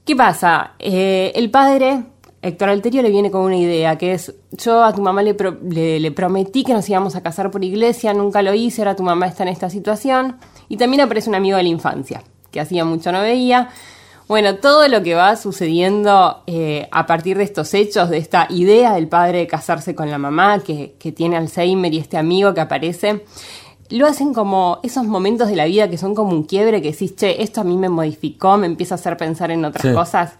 [0.05, 0.71] ¿Qué pasa?
[0.79, 2.03] Eh, el padre,
[2.41, 5.57] Héctor Alterio, le viene con una idea, que es, yo a tu mamá le, pro-
[5.61, 9.03] le- le prometí que nos íbamos a casar por iglesia, nunca lo hice, ahora tu
[9.03, 10.37] mamá está en esta situación.
[10.67, 13.69] Y también aparece un amigo de la infancia, que hacía mucho no veía.
[14.27, 18.93] Bueno, todo lo que va sucediendo eh, a partir de estos hechos, de esta idea
[18.93, 22.61] del padre de casarse con la mamá, que, que tiene Alzheimer y este amigo que
[22.61, 23.25] aparece,
[23.89, 27.15] lo hacen como esos momentos de la vida que son como un quiebre, que decís,
[27.15, 29.93] che, esto a mí me modificó, me empieza a hacer pensar en otras Sí.
[29.93, 30.33] cosas.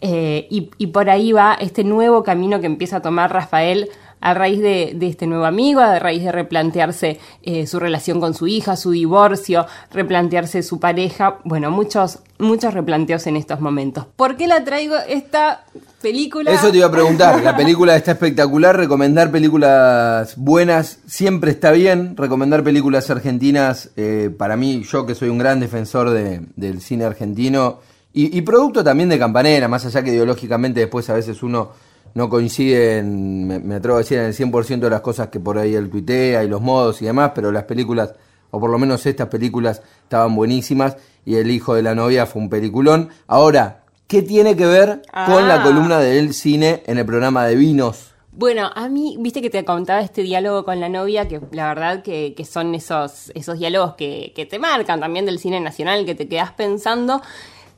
[0.00, 3.90] Eh, y, y por ahí va este nuevo camino que empieza a tomar Rafael
[4.20, 8.46] a raíz de, este nuevo amigo, a raíz de replantearse eh, su relación con su
[8.46, 14.06] hija, su divorcio, replantearse su pareja, bueno, muchos, muchos replanteos en estos momentos.
[14.16, 15.64] ¿Por qué la traigo esta
[16.02, 16.50] película?
[16.52, 17.42] Eso te iba a preguntar.
[17.42, 18.76] La película está espectacular.
[18.76, 22.16] Recomendar películas buenas siempre está bien.
[22.16, 27.04] Recomendar películas argentinas, eh, para mí, yo que soy un gran defensor de- del cine
[27.04, 27.80] argentino
[28.12, 31.70] y, y producto también de Campanera, más allá que ideológicamente después a veces uno
[32.14, 35.40] no coincide, en, me, me atrevo a decir, en el 100% de las cosas que
[35.40, 38.14] por ahí él tuitea y los modos y demás, pero las películas,
[38.50, 42.40] o por lo menos estas películas, estaban buenísimas y El hijo de la novia fue
[42.42, 43.10] un peliculón.
[43.26, 45.62] Ahora, ¿qué tiene que ver con la Ah.
[45.62, 48.06] columna del cine en el programa de vinos?
[48.32, 52.02] Bueno, a mí, viste que te contaba este diálogo con la novia, que la verdad
[52.02, 56.14] que, que son esos, esos diálogos que, que te marcan también del cine nacional, que
[56.14, 57.20] te quedas pensando.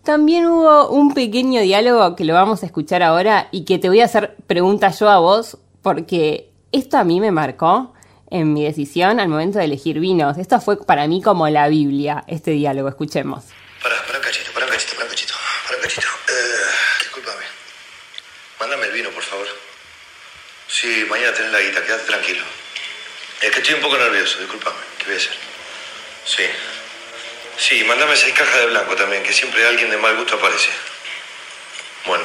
[0.04, 4.00] También hubo un pequeño diálogo que lo vamos a escuchar ahora y que te voy
[4.00, 7.94] a hacer preguntas yo a vos, porque esto a mí me marcó
[8.28, 10.38] en mi decisión al momento de elegir vinos.
[10.38, 12.88] Esto fue para mí como la Biblia, este diálogo.
[12.88, 13.44] Escuchemos.
[13.80, 15.34] Pará, pará un cachito, pará un cachito, pará un cachito,
[15.66, 16.06] pará un cachito.
[16.28, 17.44] Eh, discúlpame.
[18.58, 19.46] Mándame el vino, por favor.
[20.66, 22.42] Sí, mañana tenés la guita, quédate tranquilo.
[23.40, 24.78] Es que estoy un poco nervioso, discúlpame.
[24.98, 25.32] ¿Qué voy a hacer?
[26.24, 26.42] Sí.
[27.62, 30.68] Sí, mándame seis cajas de blanco también, que siempre alguien de mal gusto aparece.
[32.08, 32.24] Bueno,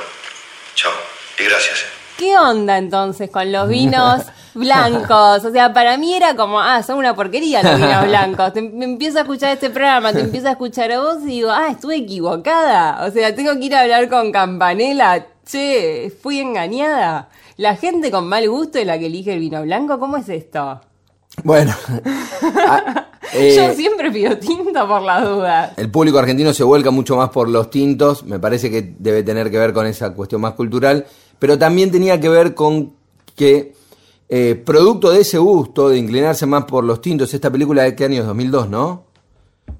[0.74, 0.92] chao.
[1.40, 1.80] Y gracias.
[1.82, 1.86] eh.
[2.18, 4.24] ¿Qué onda entonces con los vinos
[4.56, 5.46] blancos?
[5.46, 8.54] O sea, para mí era como, ah, son una porquería los vinos blancos.
[8.54, 11.52] Te, me empiezo a escuchar este programa, te empiezo a escuchar a vos y digo,
[11.52, 13.06] ah, estuve equivocada.
[13.06, 15.24] O sea, tengo que ir a hablar con Campanela.
[15.46, 17.30] Che, fui engañada.
[17.58, 20.00] La gente con mal gusto es la que elige el vino blanco.
[20.00, 20.82] ¿Cómo es esto?
[21.44, 21.74] Bueno.
[22.70, 25.72] Ah, eh, Yo siempre pido tinto por las dudas.
[25.78, 29.50] El público argentino se vuelca mucho más por los tintos, me parece que debe tener
[29.52, 31.06] que ver con esa cuestión más cultural,
[31.40, 32.94] pero también tenía que ver con
[33.36, 33.74] que,
[34.30, 38.06] eh, producto de ese gusto, de inclinarse más por los tintos, esta película de qué
[38.06, 39.04] año es 2002, ¿no?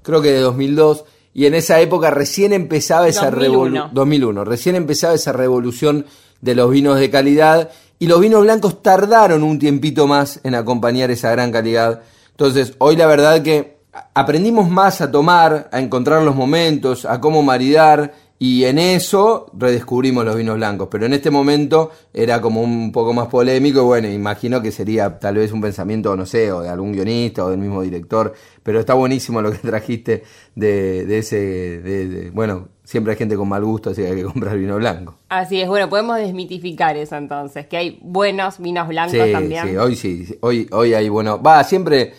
[0.02, 1.04] Creo que de 2002,
[1.34, 6.06] y en esa época recién empezaba esa revolución, 2001, recién empezaba esa revolución
[6.40, 11.10] de los vinos de calidad, y los vinos blancos tardaron un tiempito más en acompañar
[11.10, 12.02] esa gran calidad.
[12.30, 13.78] Entonces, hoy la verdad que
[14.14, 20.24] aprendimos más a tomar, a encontrar los momentos, a cómo maridar y en eso redescubrimos
[20.24, 24.08] los vinos blancos, pero en este momento era como un poco más polémico, y bueno,
[24.08, 27.58] imagino que sería tal vez un pensamiento, no sé, o de algún guionista o del
[27.58, 28.32] mismo director,
[28.62, 30.22] pero está buenísimo lo que trajiste
[30.54, 34.56] de, ese, de, bueno, siempre hay gente con mal gusto, así que hay que comprar
[34.56, 35.14] vino blanco.
[35.28, 39.68] Así es, bueno, podemos desmitificar eso entonces, que hay buenos vinos blancos también.
[39.68, 42.14] Sí, hoy sí, hoy, hoy hay bueno, va, siempre,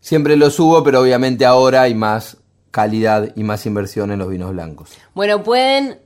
[0.00, 2.36] siempre los hubo, pero obviamente ahora hay más
[2.70, 4.90] calidad y más inversión en los vinos blancos.
[5.14, 5.98] Bueno, pueden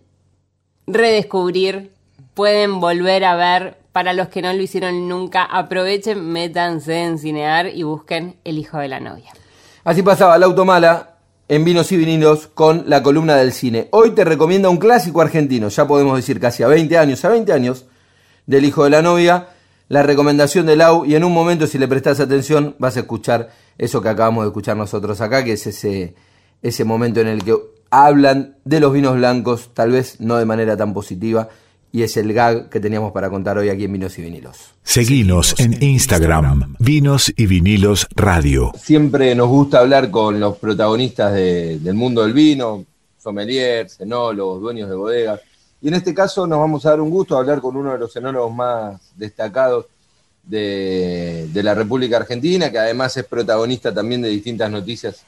[0.86, 1.92] redescubrir,
[2.34, 3.78] pueden volver a ver.
[3.90, 8.76] Para los que no lo hicieron nunca, aprovechen, métanse en Cinear y busquen El hijo
[8.76, 9.32] de la novia.
[9.84, 11.15] Así pasaba la automala
[11.48, 13.88] en Vinos y Vinilos con la columna del cine.
[13.92, 17.52] Hoy te recomienda un clásico argentino, ya podemos decir casi a 20 años, a 20
[17.52, 17.86] años,
[18.46, 19.48] del hijo de la novia,
[19.88, 23.50] la recomendación de Lau, y en un momento, si le prestas atención, vas a escuchar
[23.78, 26.14] eso que acabamos de escuchar nosotros acá, que es ese
[26.62, 27.54] ese momento en el que
[27.90, 31.48] hablan de los vinos blancos, tal vez no de manera tan positiva,
[31.96, 34.74] y es el gag que teníamos para contar hoy aquí en Vinos y Vinilos.
[34.82, 38.72] Seguinos en Instagram, Vinos y Vinilos Radio.
[38.78, 42.84] Siempre nos gusta hablar con los protagonistas del mundo del vino,
[43.16, 45.40] sommeliers, enólogos, dueños de bodegas,
[45.80, 47.98] y en este caso nos vamos a dar un gusto a hablar con uno de
[47.98, 49.86] los enólogos más destacados
[50.42, 55.24] de, de la República Argentina, que además es protagonista también de distintas noticias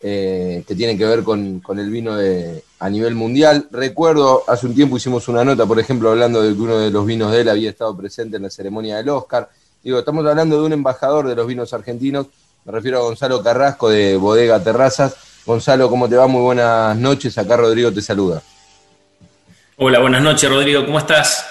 [0.00, 3.68] eh, que tienen que ver con, el vino de, a nivel mundial.
[3.70, 7.06] Recuerdo, hace un tiempo hicimos una nota, por ejemplo, hablando de que uno de los
[7.06, 9.48] vinos de él había estado presente en la ceremonia del Oscar.
[9.82, 12.26] Digo, estamos hablando de un embajador de los vinos argentinos,
[12.64, 15.16] me refiero a Gonzalo Carrasco de Bodega Terrazas.
[15.46, 16.26] Gonzalo, ¿cómo te va?
[16.26, 18.42] Muy buenas noches, acá Rodrigo te saluda.
[19.76, 21.44] Hola, buenas noches Rodrigo, ¿cómo estás?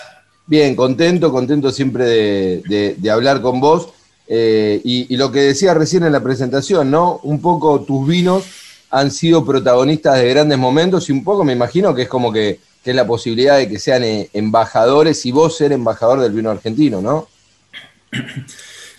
[0.45, 3.89] Bien, contento, contento siempre de hablar con vos.
[4.28, 7.19] Eh, y, lo que decía recién en la presentación, ¿no?
[7.23, 8.43] Un poco tus vinos
[8.89, 12.59] han sido protagonistas de grandes momentos y un poco me imagino que es como que,
[12.85, 17.01] es la posibilidad de que sean eh, embajadores y vos ser embajador del vino argentino,
[17.01, 17.27] ¿no?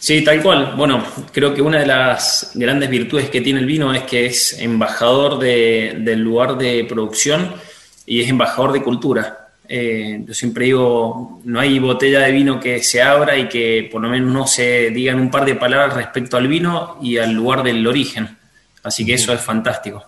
[0.01, 0.74] Sí, tal cual.
[0.76, 4.57] Bueno, creo que una de las grandes virtudes que tiene el vino es que es
[4.61, 7.53] embajador del lugar de producción
[8.07, 9.49] y es embajador de cultura.
[9.68, 14.01] Eh, yo siempre digo, no hay botella de vino que se abra y que por
[14.01, 17.64] lo menos no se digan un par de palabras respecto al vino y al lugar
[17.64, 18.38] del origen.
[18.89, 20.03] Así que eso es fantástico.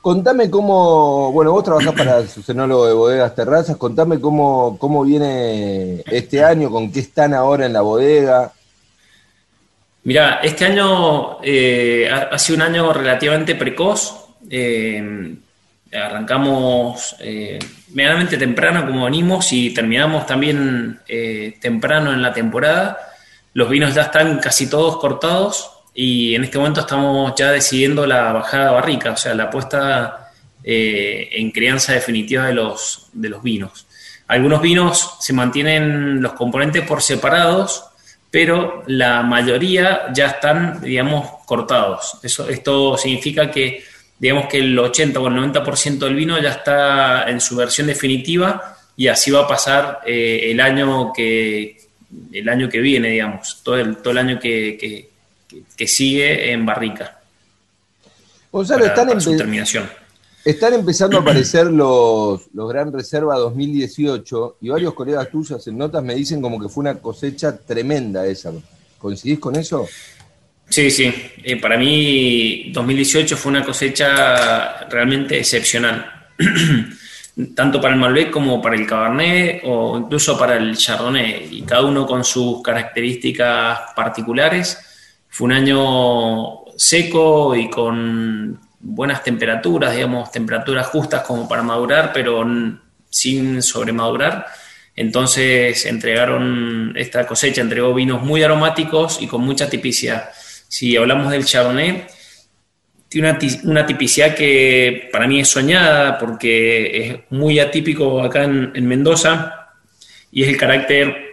[0.00, 6.02] Contame cómo, bueno, vos trabajás para el sucenólogo de Bodegas Terrazas, contame cómo, cómo viene
[6.06, 8.52] este año, con qué están ahora en la bodega.
[10.04, 14.14] Mira, este año eh, ha, sido un año relativamente precoz.
[14.48, 15.36] Eh,
[15.92, 17.58] arrancamos eh,
[17.92, 22.98] medianamente temprano como venimos y terminamos también eh, temprano en la temporada.
[23.52, 28.32] Los vinos ya están casi todos cortados y en este momento estamos ya decidiendo la
[28.32, 30.30] bajada barrica, o sea, la puesta
[30.62, 33.88] eh, en crianza definitiva de los, de los vinos.
[34.28, 37.84] Algunos vinos se mantienen los componentes por separados,
[38.30, 42.20] pero la mayoría ya están, digamos, cortados.
[42.22, 43.82] Eso, esto significa que
[44.20, 48.76] digamos que el 80 o el 90% del vino ya está en su versión definitiva
[48.96, 51.76] y así va a pasar eh, el año que
[52.32, 55.07] el año que viene, digamos, todo el, todo el año que,
[55.86, 57.18] sigue en barrica.
[58.50, 59.10] Gonzalo, están,
[60.44, 66.02] están empezando a aparecer los, los Gran Reserva 2018 y varios colegas tuyos en notas
[66.02, 68.52] me dicen como que fue una cosecha tremenda esa.
[68.98, 69.86] ¿Coincidís con eso?
[70.68, 71.12] Sí, sí.
[71.42, 76.28] Eh, para mí 2018 fue una cosecha realmente excepcional.
[77.54, 81.48] Tanto para el Malbec como para el Cabernet o incluso para el Chardonnay.
[81.52, 84.78] Y cada uno con sus características particulares.
[85.28, 92.44] Fue un año seco y con buenas temperaturas, digamos, temperaturas justas como para madurar, pero
[93.10, 94.46] sin sobremadurar.
[94.96, 100.30] Entonces entregaron esta cosecha, entregó vinos muy aromáticos y con mucha tipicidad
[100.68, 102.06] si hablamos del Chardonnay,
[103.08, 109.70] tiene una, tipicidad que para mí es soñada porque es muy atípico acá en, Mendoza
[110.30, 111.27] y es el carácter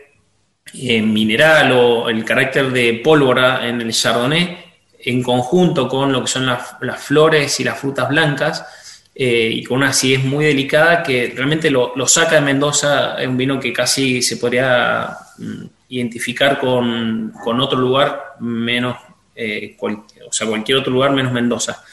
[0.74, 4.57] eh, mineral o el carácter de pólvora en el chardonnay,
[4.99, 8.66] en conjunto con lo que son las, flores y las frutas blancas,
[9.13, 13.28] eh, y con una acidez muy delicada que realmente lo, lo, saca de Mendoza, es
[13.28, 18.97] un vino que casi se podría mm, identificar con, con, otro lugar menos,
[19.36, 21.84] eh, o sea, cualquier otro lugar menos Mendoza.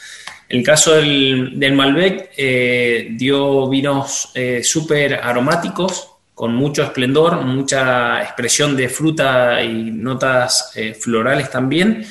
[0.49, 8.75] El caso del, del Malbec eh, dio vinos súper aromáticos, con mucho esplendor, mucha expresión
[8.75, 12.05] de fruta y notas eh, florales también,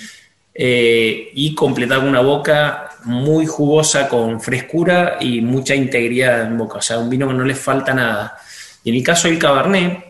[0.54, 6.82] eh, y completar una boca muy jugosa con frescura y mucha integridad en boca, o
[6.82, 8.36] sea, un vino que no le falta nada.
[8.84, 10.04] Y en el caso del Cabernet,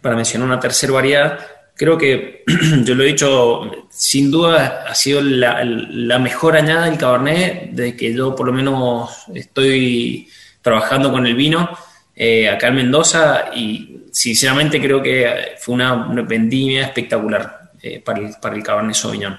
[0.00, 1.38] para mencionar una tercera variedad,
[1.74, 2.44] creo que,
[2.84, 7.96] yo lo he dicho, sin duda ha sido la, la, mejor añada del Cabernet de
[7.96, 10.28] que yo por lo menos estoy
[10.62, 11.68] trabajando con el vino
[12.16, 18.20] eh, acá en Mendoza y sinceramente creo que fue una, una vendimia espectacular eh, para,
[18.20, 19.36] el, para el Cabernet Sauvignon.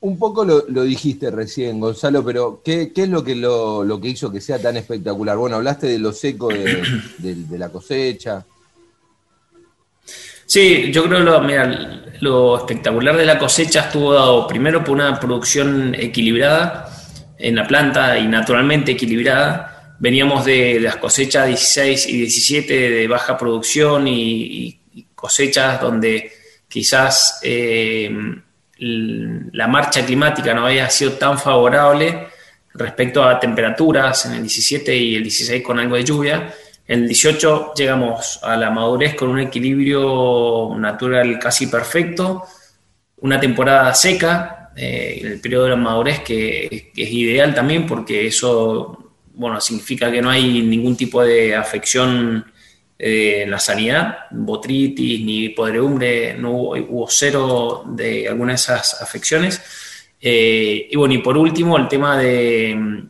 [0.00, 4.00] Un poco lo, lo, dijiste recién, Gonzalo, pero ¿qué, qué es lo que, lo, lo,
[4.00, 5.36] que hizo que sea tan espectacular?
[5.36, 6.82] Bueno, hablaste de lo seco de,
[7.18, 8.44] de, de la cosecha.
[10.46, 14.94] Sí, yo creo que lo, mira, lo espectacular de la cosecha estuvo dado primero por
[14.94, 16.88] una producción equilibrada
[17.36, 19.75] en la planta y naturalmente equilibrada.
[19.98, 24.80] Veníamos de las cosechas 16 y 17 de baja producción y,
[25.14, 26.30] cosechas donde
[26.68, 28.10] quizás eh,
[28.78, 32.28] la marcha climática no había sido tan favorable
[32.74, 36.54] respecto a temperaturas en el 17 y el 16 con algo de lluvia.
[36.86, 42.44] En el 18 llegamos a la madurez con un equilibrio natural casi perfecto,
[43.18, 49.05] una temporada seca, eh, el periodo de la madurez que, es ideal también porque eso
[49.36, 52.44] bueno, significa que no hay ningún tipo de afección
[52.98, 59.02] eh, en la sanidad, botritis ni podredumbre, no hubo, hubo, cero de alguna de esas
[59.02, 59.60] afecciones.
[60.20, 63.04] Eh, y bueno, y por último el tema de,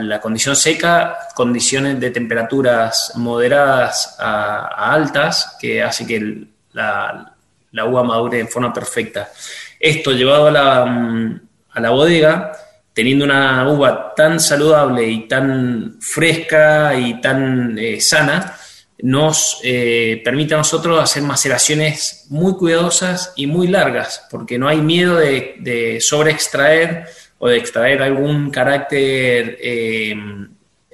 [0.00, 7.34] la condición seca, condiciones de temperaturas moderadas a, altas, que hace que la,
[7.70, 9.30] la, uva madure de forma perfecta.
[9.78, 11.40] Esto llevado a la,
[11.70, 12.52] a la bodega,
[12.92, 18.56] teniendo una uva tan saludable y tan fresca y tan eh, sana,
[18.98, 24.80] nos eh, permite a nosotros hacer maceraciones muy cuidadosas y muy largas, porque no hay
[24.80, 27.06] miedo de, de sobreextraer
[27.38, 30.14] o de extraer algún carácter eh,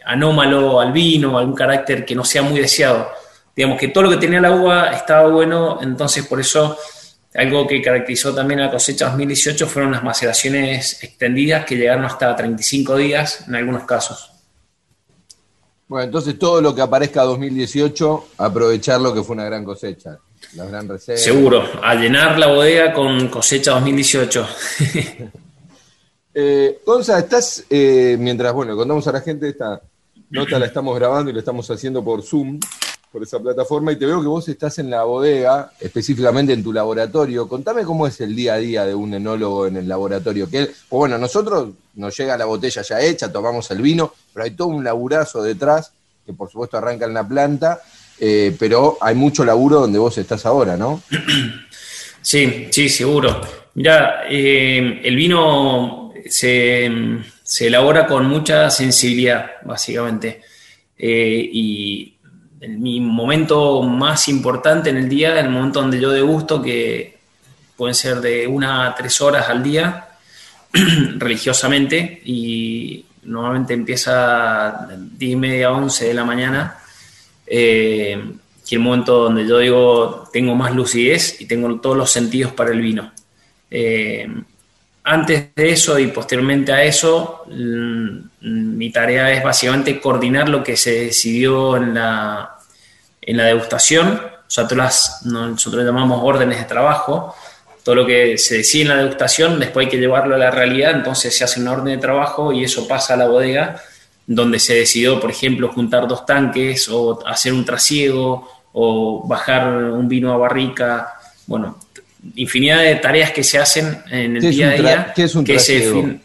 [0.09, 3.11] anómalo al vino, algún carácter que no sea muy deseado.
[3.55, 6.79] Digamos que todo lo que tenía la uva estaba bueno, entonces por eso
[7.39, 12.97] algo que caracterizó también la cosecha 2018 fueron las maceraciones extendidas que llegaron hasta 35
[12.97, 14.33] días en algunos casos.
[15.87, 20.19] Bueno, entonces todo lo que aparezca 2018, aprovechar lo que fue una gran cosecha,
[20.55, 21.21] la gran reserva.
[21.21, 24.49] Seguro, a llenar la bodega con cosecha 2018.
[26.41, 29.81] Eh, Gonza, estás, eh, mientras, bueno, contamos a la gente, esta
[30.31, 32.61] nota la estamos grabando y la estamos haciendo por Zoom,
[33.11, 36.73] por esa plataforma, y te veo que vos estás en la bodega, específicamente en tu
[36.73, 37.49] laboratorio.
[37.49, 40.49] Contame cómo es el día a día de un enólogo en el laboratorio.
[40.49, 44.51] Que, pues bueno, nosotros nos llega la botella ya hecha, tomamos el vino, pero hay
[44.53, 45.93] todo un laburazo detrás,
[46.27, 47.81] que por supuesto arranca en la planta,
[48.21, 51.03] eh, pero hay mucho laburo donde vos estás ahora, ¿no?
[52.21, 53.41] Sí, sí, seguro.
[53.75, 56.91] Mira, eh, el vino se,
[57.43, 60.43] se, elabora con mucha sensibilidad, básicamente.
[60.99, 62.18] Eh, y
[62.61, 67.19] mi momento más importante en el día, el momento donde yo degusto, que
[67.77, 70.09] pueden ser de una a tres horas al día,
[71.17, 76.79] religiosamente, y normalmente empieza a 10 y media, 11 de la mañana.
[77.47, 78.33] Eh,
[78.69, 82.71] que el momento donde yo digo tengo más lucidez y tengo todos los sentidos para
[82.71, 83.13] el vino.
[83.71, 84.29] Eh,
[85.11, 91.07] antes de eso y posteriormente a eso, mi tarea es básicamente coordinar lo que se
[91.07, 92.59] decidió en la,
[93.23, 94.21] en la degustación.
[94.77, 97.35] Las, nosotros llamamos órdenes de trabajo.
[97.83, 100.91] Todo lo que se decide en la degustación, después hay que llevarlo a la realidad,
[100.91, 103.81] entonces se hace una orden de trabajo y eso pasa a la bodega,
[104.27, 110.07] donde se decidió, por ejemplo, juntar dos tanques o hacer un trasiego o bajar un
[110.07, 111.15] vino a barrica,
[111.47, 111.79] bueno,
[112.37, 115.13] infinidad de tareas que se hacen en el día a día.
[115.15, 116.03] ¿Qué es un trasiego?
[116.03, 116.19] Se,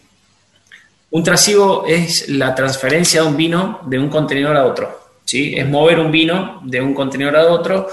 [1.12, 5.54] un trasiego es la transferencia de un vino de un contenedor a otro, ¿sí?
[5.56, 7.88] Es mover un vino de un contenedor a otro,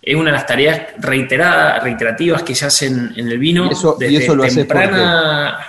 [0.00, 3.96] es una de las tareas reiteradas, reiterativas que se hacen en el vino ¿Y eso,
[3.98, 5.66] desde y eso lo temprana...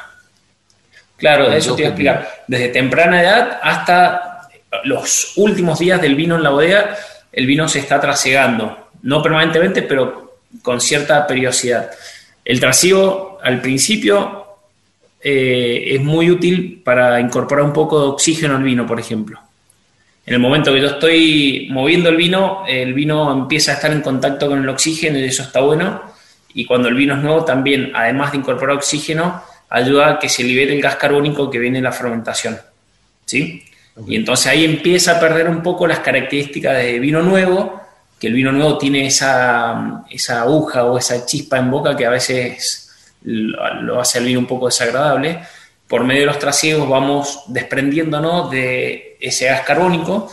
[1.17, 2.43] Claro, de eso te voy a explicar.
[2.47, 4.49] Desde temprana edad hasta
[4.85, 6.95] los últimos días del vino en la bodega,
[7.33, 10.22] el vino se está trasegando, no permanentemente, pero
[10.61, 11.91] con cierta periodicidad.
[12.45, 14.45] El trasiego al principio
[15.21, 19.39] eh, es muy útil para incorporar un poco de oxígeno al vino, por ejemplo.
[20.25, 24.01] En el momento que yo estoy moviendo el vino, el vino empieza a estar en
[24.01, 26.01] contacto con el oxígeno y eso está bueno.
[26.53, 30.43] Y cuando el vino es nuevo, también, además de incorporar oxígeno, ayuda a que se
[30.43, 32.57] libere el gas carbónico que viene de la fermentación.
[33.25, 33.63] ¿Sí?
[34.07, 37.81] Y entonces ahí empieza a perder un poco las características de vino nuevo,
[38.23, 42.09] que el vino nuevo tiene esa, esa aguja o esa chispa en boca que a
[42.09, 42.89] veces
[43.23, 45.41] lo, hace al vino un poco desagradable.
[45.89, 50.31] Por medio de los trasiegos vamos desprendiéndonos de ese gas carbónico,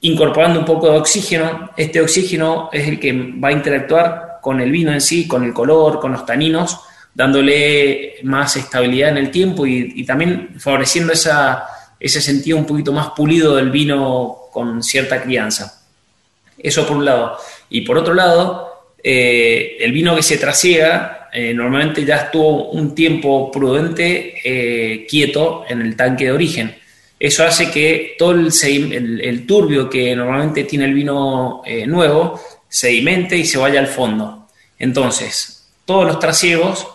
[0.00, 1.70] incorporando un poco de oxígeno.
[1.76, 5.54] Este oxígeno es el que va a interactuar con el vino en sí, con el
[5.54, 6.80] color, con los taninos,
[7.14, 11.68] dándole más estabilidad en el tiempo y también favoreciendo esa
[12.00, 15.83] ese sentido un poquito más pulido del vino con cierta crianza.
[16.64, 17.38] Eso por un lado.
[17.68, 22.94] Y por otro lado, eh, el vino que se trasiega eh, normalmente ya estuvo un
[22.94, 26.74] tiempo prudente eh, quieto en el tanque de origen.
[27.20, 33.58] Eso hace que todo el, turbio que normalmente tiene el vino nuevo sedimente y se
[33.58, 34.48] vaya al fondo.
[34.78, 36.86] Entonces, todos los trasiegos,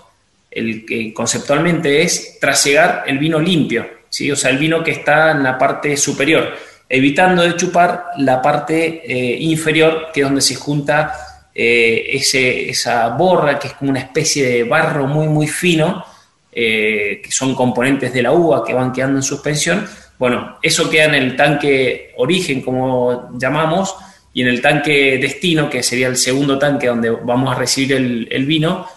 [0.51, 4.32] el que conceptualmente es trasegar el vino limpio ¿sí?
[4.32, 6.55] o sea, el vino que está en la parte superior,
[6.90, 11.14] evitando de chupar la parte eh, inferior, que es donde se junta
[11.54, 16.04] eh, ese, esa borra, que es como una especie de barro muy, muy fino,
[16.52, 19.88] eh, que son componentes de la uva que van quedando en suspensión.
[20.18, 23.96] Bueno, eso queda en el tanque origen, como llamamos,
[24.34, 28.28] y en el tanque destino, que sería el segundo tanque donde vamos a recibir el,
[28.32, 28.88] el vino,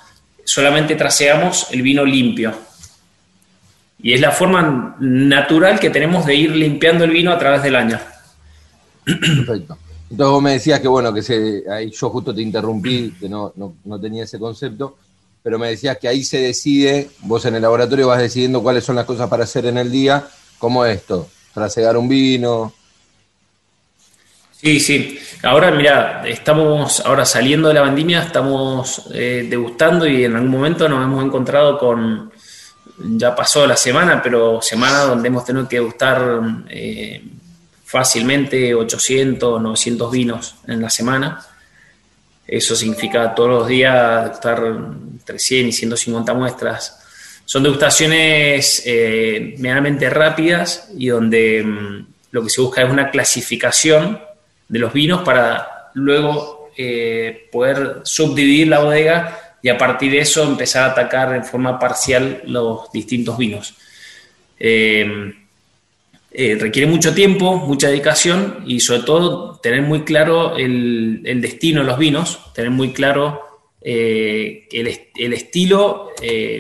[0.45, 2.55] solamente traseamos el vino limpio.
[4.03, 7.77] Y es la forma natural que tenemos de ir limpiando el vino a través del
[7.77, 8.01] año.
[9.05, 9.79] Perfecto.
[10.11, 13.53] Entonces vos me decías que bueno, que se, ahí yo justo te interrumpí, que no,
[13.57, 14.99] no, tenía ese concepto,
[15.43, 18.97] pero me decías que ahí se decide, vos en el laboratorio vas decidiendo cuáles son
[18.97, 20.27] las cosas para hacer en el día,
[20.59, 22.75] como esto, para cegar un vino.
[24.51, 25.19] Sí, sí.
[25.43, 30.91] Ahora, mira, estamos ahora saliendo de la vendimia, estamos eh, degustando y en algún momento
[30.91, 32.31] nos hemos encontrado con,
[32.99, 37.23] ya pasó la semana, pero semana donde hemos tenido que gustar eh,
[37.85, 41.45] fácilmente 800, 900 vinos en la semana.
[42.47, 46.99] Eso significa todos los días degustar entre 100 y 150 muestras.
[47.45, 54.21] Son degustaciones eh, medianamente rápidas y donde mm, lo que se busca es una clasificación
[54.69, 60.43] de los vinos para luego eh, poder subdividir la bodega y a partir de eso
[60.43, 63.75] empezar a atacar en forma parcial los distintos vinos.
[64.59, 65.35] Eh,
[66.33, 71.87] eh, requiere mucho tiempo, mucha dedicación y sobre todo tener muy claro el, destino de
[71.87, 73.41] los vinos, tener muy claro
[73.81, 76.11] eh, el, estilo,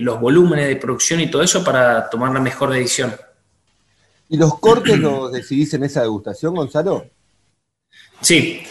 [0.00, 3.12] los volúmenes de producción y todo eso para tomar la mejor decisión.
[4.28, 7.06] ¿Y los cortes los decidís en esa degustación, Gonzalo?
[8.20, 8.62] Sí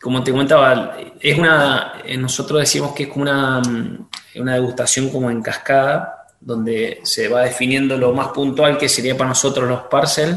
[0.00, 5.08] como te comentaba, es una, eh, nosotros decimos que es como una, mm, una degustación
[5.10, 9.82] como en cascada, donde se va definiendo lo más puntual que sería para nosotros los
[9.82, 10.36] parcel,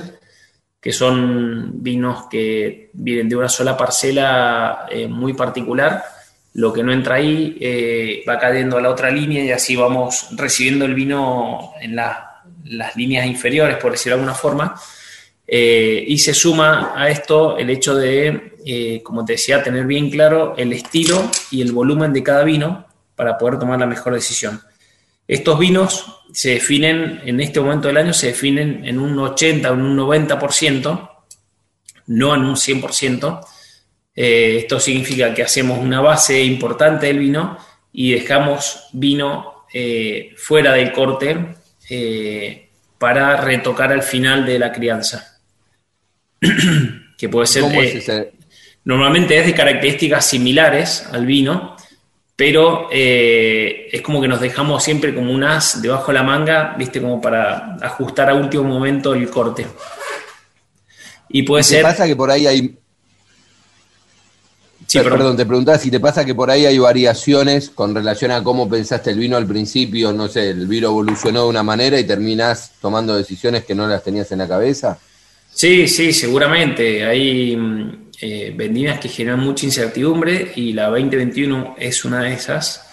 [0.79, 6.03] que son vinos que vienen de una sola parcela eh, muy particular.
[6.53, 10.29] Lo que no entra ahí eh, va cayendo a la otra línea y así vamos
[10.31, 14.75] recibiendo el vino en las líneas inferiores, por decirlo de alguna forma.
[15.47, 20.53] Y se suma a esto el hecho de eh, como te decía, tener bien claro
[20.57, 22.85] el estilo y el volumen de cada vino
[23.15, 24.61] para poder tomar la mejor decisión.
[25.27, 29.73] Estos vinos se definen, en este momento del año, se definen en un 80 o
[29.73, 31.09] un 90%,
[32.07, 33.47] no en un 100%.
[34.15, 37.57] Eh, esto significa que hacemos una base importante del vino
[37.93, 41.55] y dejamos vino eh, fuera del corte
[42.97, 45.30] para retocar al final de la crianza.
[47.17, 48.33] que puede ser...
[48.83, 51.75] Normalmente es de características similares al vino,
[52.35, 56.75] pero eh, es como que nos dejamos siempre como un as debajo de la manga,
[56.77, 56.99] ¿viste?
[56.99, 59.67] Como para ajustar a último momento el corte.
[61.29, 61.83] Y puede ser.
[61.83, 62.77] pasa que por ahí hay.
[64.87, 65.37] Sí, perdón.
[65.37, 69.11] te preguntaba si te pasa que por ahí hay variaciones con relación a cómo pensaste
[69.11, 73.15] el vino al principio, no sé, el vino evolucionó de una manera y terminás tomando
[73.15, 74.99] decisiones que no las tenías en la cabeza.
[75.53, 77.05] Sí, sí, seguramente.
[77.05, 82.87] Hay mm, eh, vendimias que generan mucha incertidumbre y la 2021 es una de esas.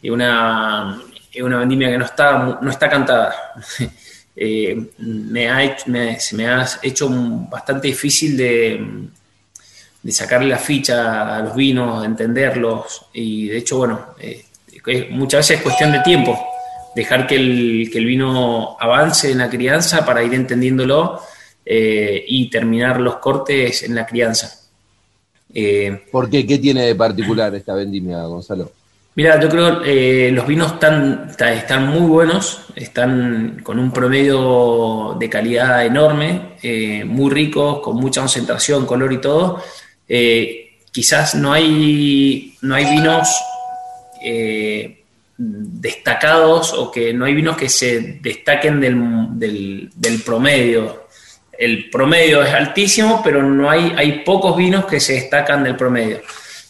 [0.00, 1.00] Y una,
[1.42, 3.34] una vendimia que no está, no está cantada.
[4.36, 8.84] Eh, me, ha, me, se me ha hecho bastante difícil de,
[10.02, 13.06] de sacarle la ficha a los vinos, de entenderlos.
[13.12, 14.44] Y de hecho, bueno, eh,
[15.10, 16.38] muchas veces es cuestión de tiempo,
[16.94, 21.20] dejar que el, que el vino avance en la crianza para ir entendiéndolo
[21.66, 24.64] eh, y terminar los cortes en la crianza.
[25.54, 26.44] Eh, ¿Por qué?
[26.44, 28.72] ¿Qué tiene de particular esta vendimia, Gonzalo?
[29.14, 35.16] Mira, yo creo que eh, los vinos están, están muy buenos, están con un promedio
[35.18, 39.62] de calidad enorme, eh, muy ricos, con mucha concentración, color y todo.
[40.90, 43.28] quizás no hay, no hay vinos
[45.36, 51.03] destacados o que no hay vinos que se destaquen del, del promedio
[51.58, 56.20] el promedio es altísimo, pero no hay, hay pocos vinos que se destacan del promedio.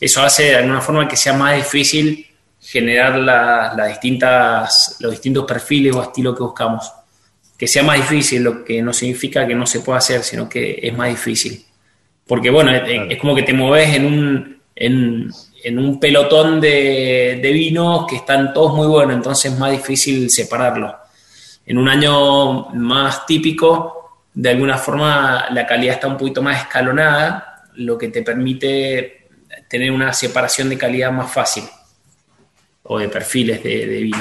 [0.01, 2.27] Eso hace de alguna forma que sea más difícil
[2.61, 6.91] generar las distintas, los distintos perfiles o estilos que buscamos.
[7.57, 10.79] Que sea más difícil, lo que no significa que no se pueda hacer, sino que
[10.83, 11.65] es más difícil.
[12.27, 18.07] Porque bueno, es, como que te mueves en un, en, un pelotón de, de, vinos
[18.09, 20.93] que están todos muy buenos, entonces es más difícil separarlos.
[21.67, 24.04] En un año más típico,
[24.35, 29.29] de alguna forma la calidad está un poquito más escalonada, lo que te permite
[29.69, 31.65] tener una separación de calidad más fácil
[32.83, 34.19] o de perfiles de, vino.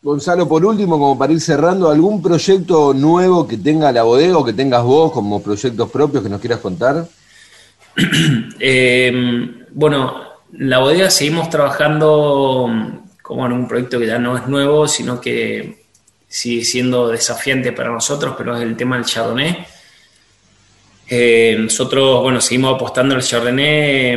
[0.00, 4.44] Gonzalo, por último, como para ir cerrando, ¿algún proyecto nuevo que tenga la bodega o
[4.44, 7.06] que tengas vos como proyectos propios que nos quieras contar?
[8.60, 10.14] Em, bueno,
[10.52, 12.70] la bodega seguimos trabajando
[13.22, 15.83] como en un proyecto que ya no es nuevo, sino que
[16.34, 19.64] sigue siendo desafiante para nosotros, pero es el tema del Chardonnay.
[21.08, 24.16] Eh, nosotros, bueno, seguimos apostando al Chardonnay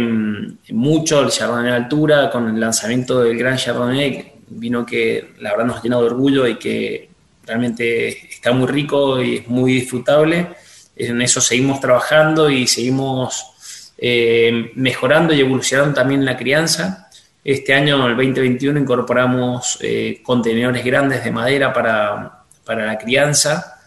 [0.72, 5.66] mucho, el Chardonnay de altura, con el lanzamiento del Gran Chardonnay, vino que la verdad
[5.66, 7.08] nos llena de orgullo y que
[7.46, 10.48] realmente está muy rico y es muy disfrutable.
[10.96, 17.07] En eso seguimos trabajando y seguimos eh, mejorando y evolucionando también la crianza.
[17.48, 23.80] Este año, el 2021, incorporamos eh, contenedores grandes de madera para, la crianza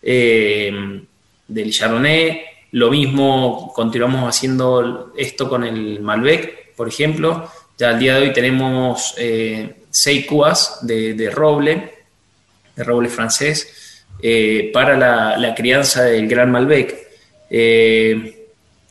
[0.00, 1.02] eh,
[1.48, 2.40] del Chardonnay.
[2.70, 7.50] Lo mismo continuamos haciendo esto con el Malbec, por ejemplo.
[7.76, 11.92] Ya al día de hoy tenemos eh, seis cubas de, roble,
[12.76, 14.04] de roble francés,
[14.72, 14.96] para
[15.36, 16.94] la, crianza del Gran Malbec.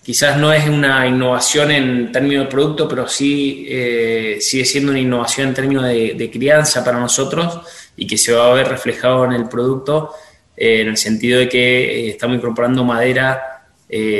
[0.04, 5.00] Quizás no es una innovación en términos de producto, pero sí eh, sigue siendo una
[5.00, 7.60] innovación en términos de, crianza para nosotros
[7.97, 10.12] y que se va a ver reflejado en el producto
[10.56, 13.43] eh, en el sentido de que eh, estamos incorporando madera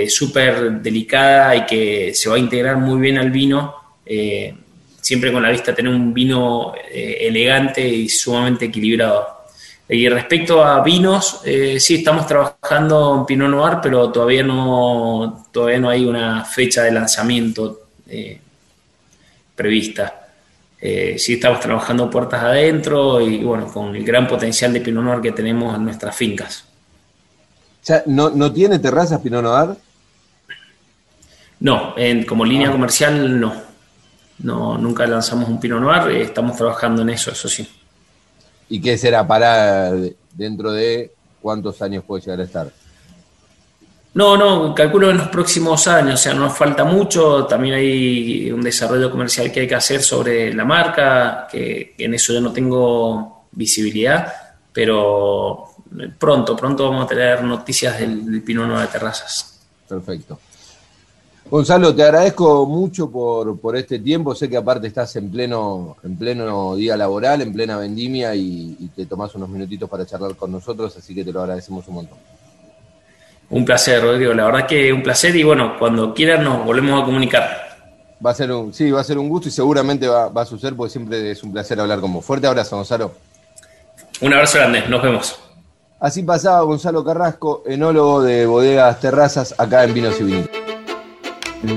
[0.10, 3.76] súper delicada y que se va a integrar muy bien al vino,
[5.00, 9.39] siempre con la vista a tener un vino elegante y sumamente equilibrado.
[9.92, 15.80] Y respecto a vinos, eh, sí estamos trabajando en Pinot Noir, pero todavía no, todavía
[15.80, 18.40] no hay una fecha de lanzamiento eh,
[19.56, 20.28] prevista.
[20.80, 25.22] Eh, sí estamos trabajando puertas adentro y bueno, con el gran potencial de Pinot Noir
[25.22, 26.66] que tenemos en nuestras fincas.
[28.06, 29.76] ¿no, ¿no tiene terrazas Pinot Noir?
[31.62, 32.74] No, en, como línea ah.
[32.74, 33.70] comercial no.
[34.44, 37.68] No, nunca lanzamos un Pinot Noir, estamos trabajando en eso, eso sí.
[38.70, 39.92] ¿Y qué será para
[40.34, 41.12] dentro de
[41.42, 42.72] cuántos años puede llegar a estar?
[44.14, 48.52] No, no, calculo en los próximos años, o sea, no nos falta mucho, también hay
[48.52, 52.52] un desarrollo comercial que hay que hacer sobre la marca, que, en eso yo no
[52.52, 54.34] tengo visibilidad,
[54.74, 55.66] pero
[56.18, 59.62] pronto, pronto vamos a tener noticias del, del Pinot de Terrazas.
[59.88, 60.40] Perfecto.
[61.50, 64.36] Gonzalo, te agradezco mucho por, este tiempo.
[64.36, 69.08] Sé que aparte estás en pleno, en pleno día laboral, en plena vendimia y, te
[69.08, 72.18] tomás unos minutitos para charlar con nosotros, así que te lo agradecemos un montón.
[73.50, 74.34] Un placer, Rodrigo.
[74.34, 77.50] La verdad que un placer y bueno, cuando quieran nos volvemos a comunicar.
[78.24, 80.46] Va a ser un, sí, va a ser un gusto y seguramente va, va a
[80.46, 82.24] suceder porque siempre es un placer hablar con vos.
[82.24, 83.14] Fuerte abrazo, Gonzalo.
[84.22, 85.40] Un abrazo grande, nos vemos.
[86.00, 90.59] Así pasaba Gonzalo Carrasco, enólogo de Bodegas Terrazas, acá en Vinos y Vinilos.
[91.62, 91.68] A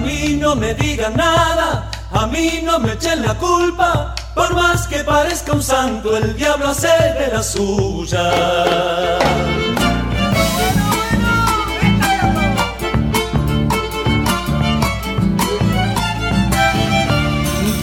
[0.00, 5.04] mí no me digan nada, a mí no me echen la culpa, por más que
[5.04, 8.30] parezca un santo, el diablo hace de la suya.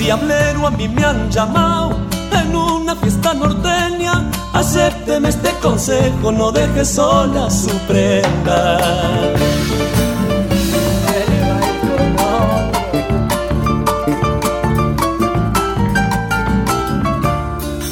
[0.09, 1.95] diablero a mí me han llamado
[2.31, 4.13] en una fiesta norteña.
[4.53, 8.79] Acépteme este consejo, no deje sola su prenda.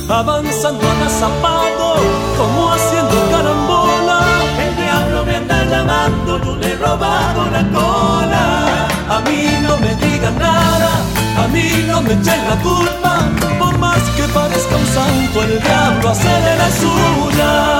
[0.09, 1.87] Avanzando a zapado,
[2.35, 4.19] como haciendo carambola.
[4.65, 8.87] El diablo me anda llamando, yo le he robado la cola.
[9.07, 13.29] A mí no me digan nada a mí no me echen la culpa,
[13.59, 17.77] por más que parezca un santo, el diablo hace de las suyas.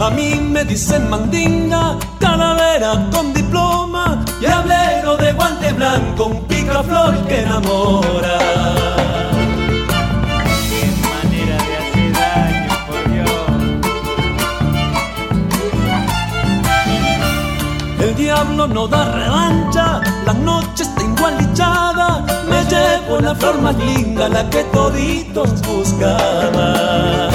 [0.00, 7.14] A mí me dicen mandinga, calavera con diploma, y hablero de guante blanco, un picaflor
[7.26, 8.38] que enamora.
[18.42, 24.64] No da revancha, la noche está igualichada, me llevo la flor más linda, la que
[24.64, 27.33] toditos buscaban.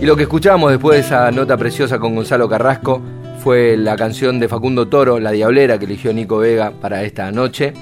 [0.00, 3.02] Y lo que escuchamos después de esa nota preciosa con Gonzalo Carrasco
[3.42, 7.72] fue la canción de Facundo Toro, La Diablera, que eligió Nico Vega para esta noche.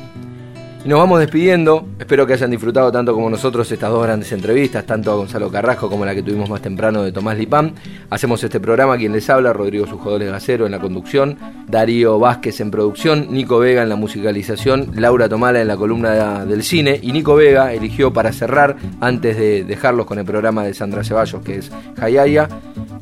[0.88, 1.86] Nos vamos despidiendo.
[1.98, 5.90] Espero que hayan disfrutado tanto como nosotros estas dos grandes entrevistas, tanto a Gonzalo Carrasco
[5.90, 7.74] como la que tuvimos más temprano de Tomás Lipán.
[8.08, 11.36] Hacemos este programa, quien les habla, Rodrigo Sujodoles Gacero en la conducción,
[11.68, 16.62] Darío Vázquez en producción, Nico Vega en la musicalización, Laura Tomala en la columna del
[16.62, 21.04] cine y Nico Vega eligió para cerrar, antes de dejarlos con el programa de Sandra
[21.04, 21.70] Ceballos, que es
[22.00, 22.48] Jayaya,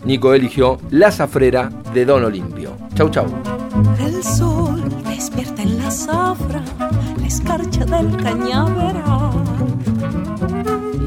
[0.05, 2.77] Nico eligió La Zafrera de Don Olimpio.
[2.97, 3.27] Chau, chau.
[4.05, 6.65] El sol despierta en la zafra
[7.27, 9.33] la escarcha del cañaveral.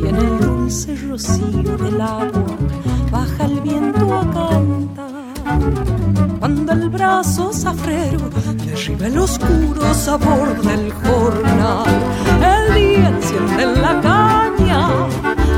[0.01, 2.57] Y en el dulce rocío del agua
[3.09, 5.07] baja el viento a cantar.
[6.39, 8.29] Cuando el brazo zafrero
[8.65, 11.87] derriba el oscuro sabor del jornal,
[12.53, 14.89] el día enciende en la caña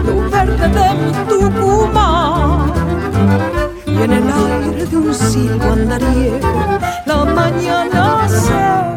[0.06, 2.72] lo verde de mi Tucumán.
[3.88, 8.91] Y en el aire de un silbo andariego la mañana se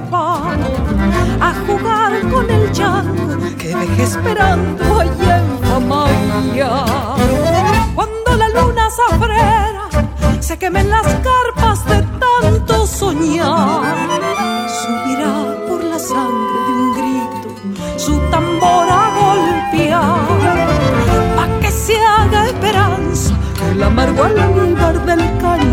[1.45, 6.71] a jugar con el llanto que dejé esperando allá en Famalia.
[7.95, 9.87] Cuando la luna zafrera
[10.41, 13.83] se quemen las carpas de tanto soñar,
[14.79, 15.35] subirá
[15.69, 17.49] por la sangre de un grito
[17.99, 20.27] su tambor a golpear,
[21.37, 23.35] pa' que se haga esperanza
[23.71, 25.64] el amargo almíbar del cañavera.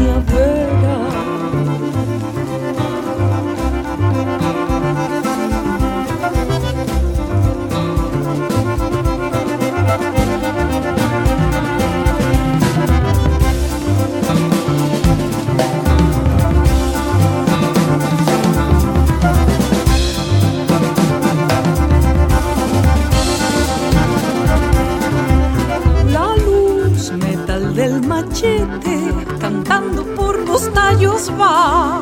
[31.30, 32.02] Va.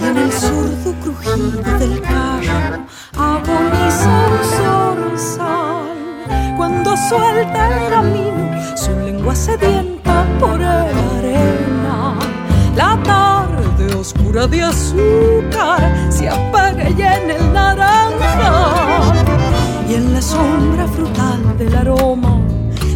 [0.00, 2.82] Y en el sordo crujido del carro
[3.16, 12.18] agoniza un zorzal cuando suelta el camino su lengua sedienta por el arena.
[12.76, 15.80] La tarde oscura de azúcar
[16.10, 19.02] se apaga ya en el naranja.
[19.88, 22.38] Y en la sombra frutal del aroma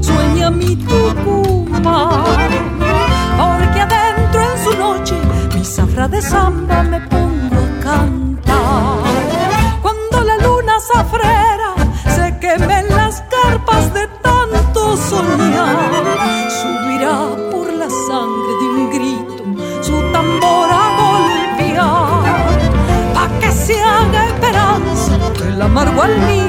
[0.03, 2.52] sueña mi Tucumán
[6.13, 8.99] de samba me pongo a cantar.
[9.81, 11.71] Cuando la luna zafrera
[12.17, 16.05] se quemen las carpas de tanto soñar,
[16.61, 17.17] subirá
[17.51, 19.43] por la sangre de un grito
[19.81, 22.23] su tambor a golpear.
[23.15, 25.13] Pa' que se haga esperanza,
[25.49, 26.42] el amargo al mío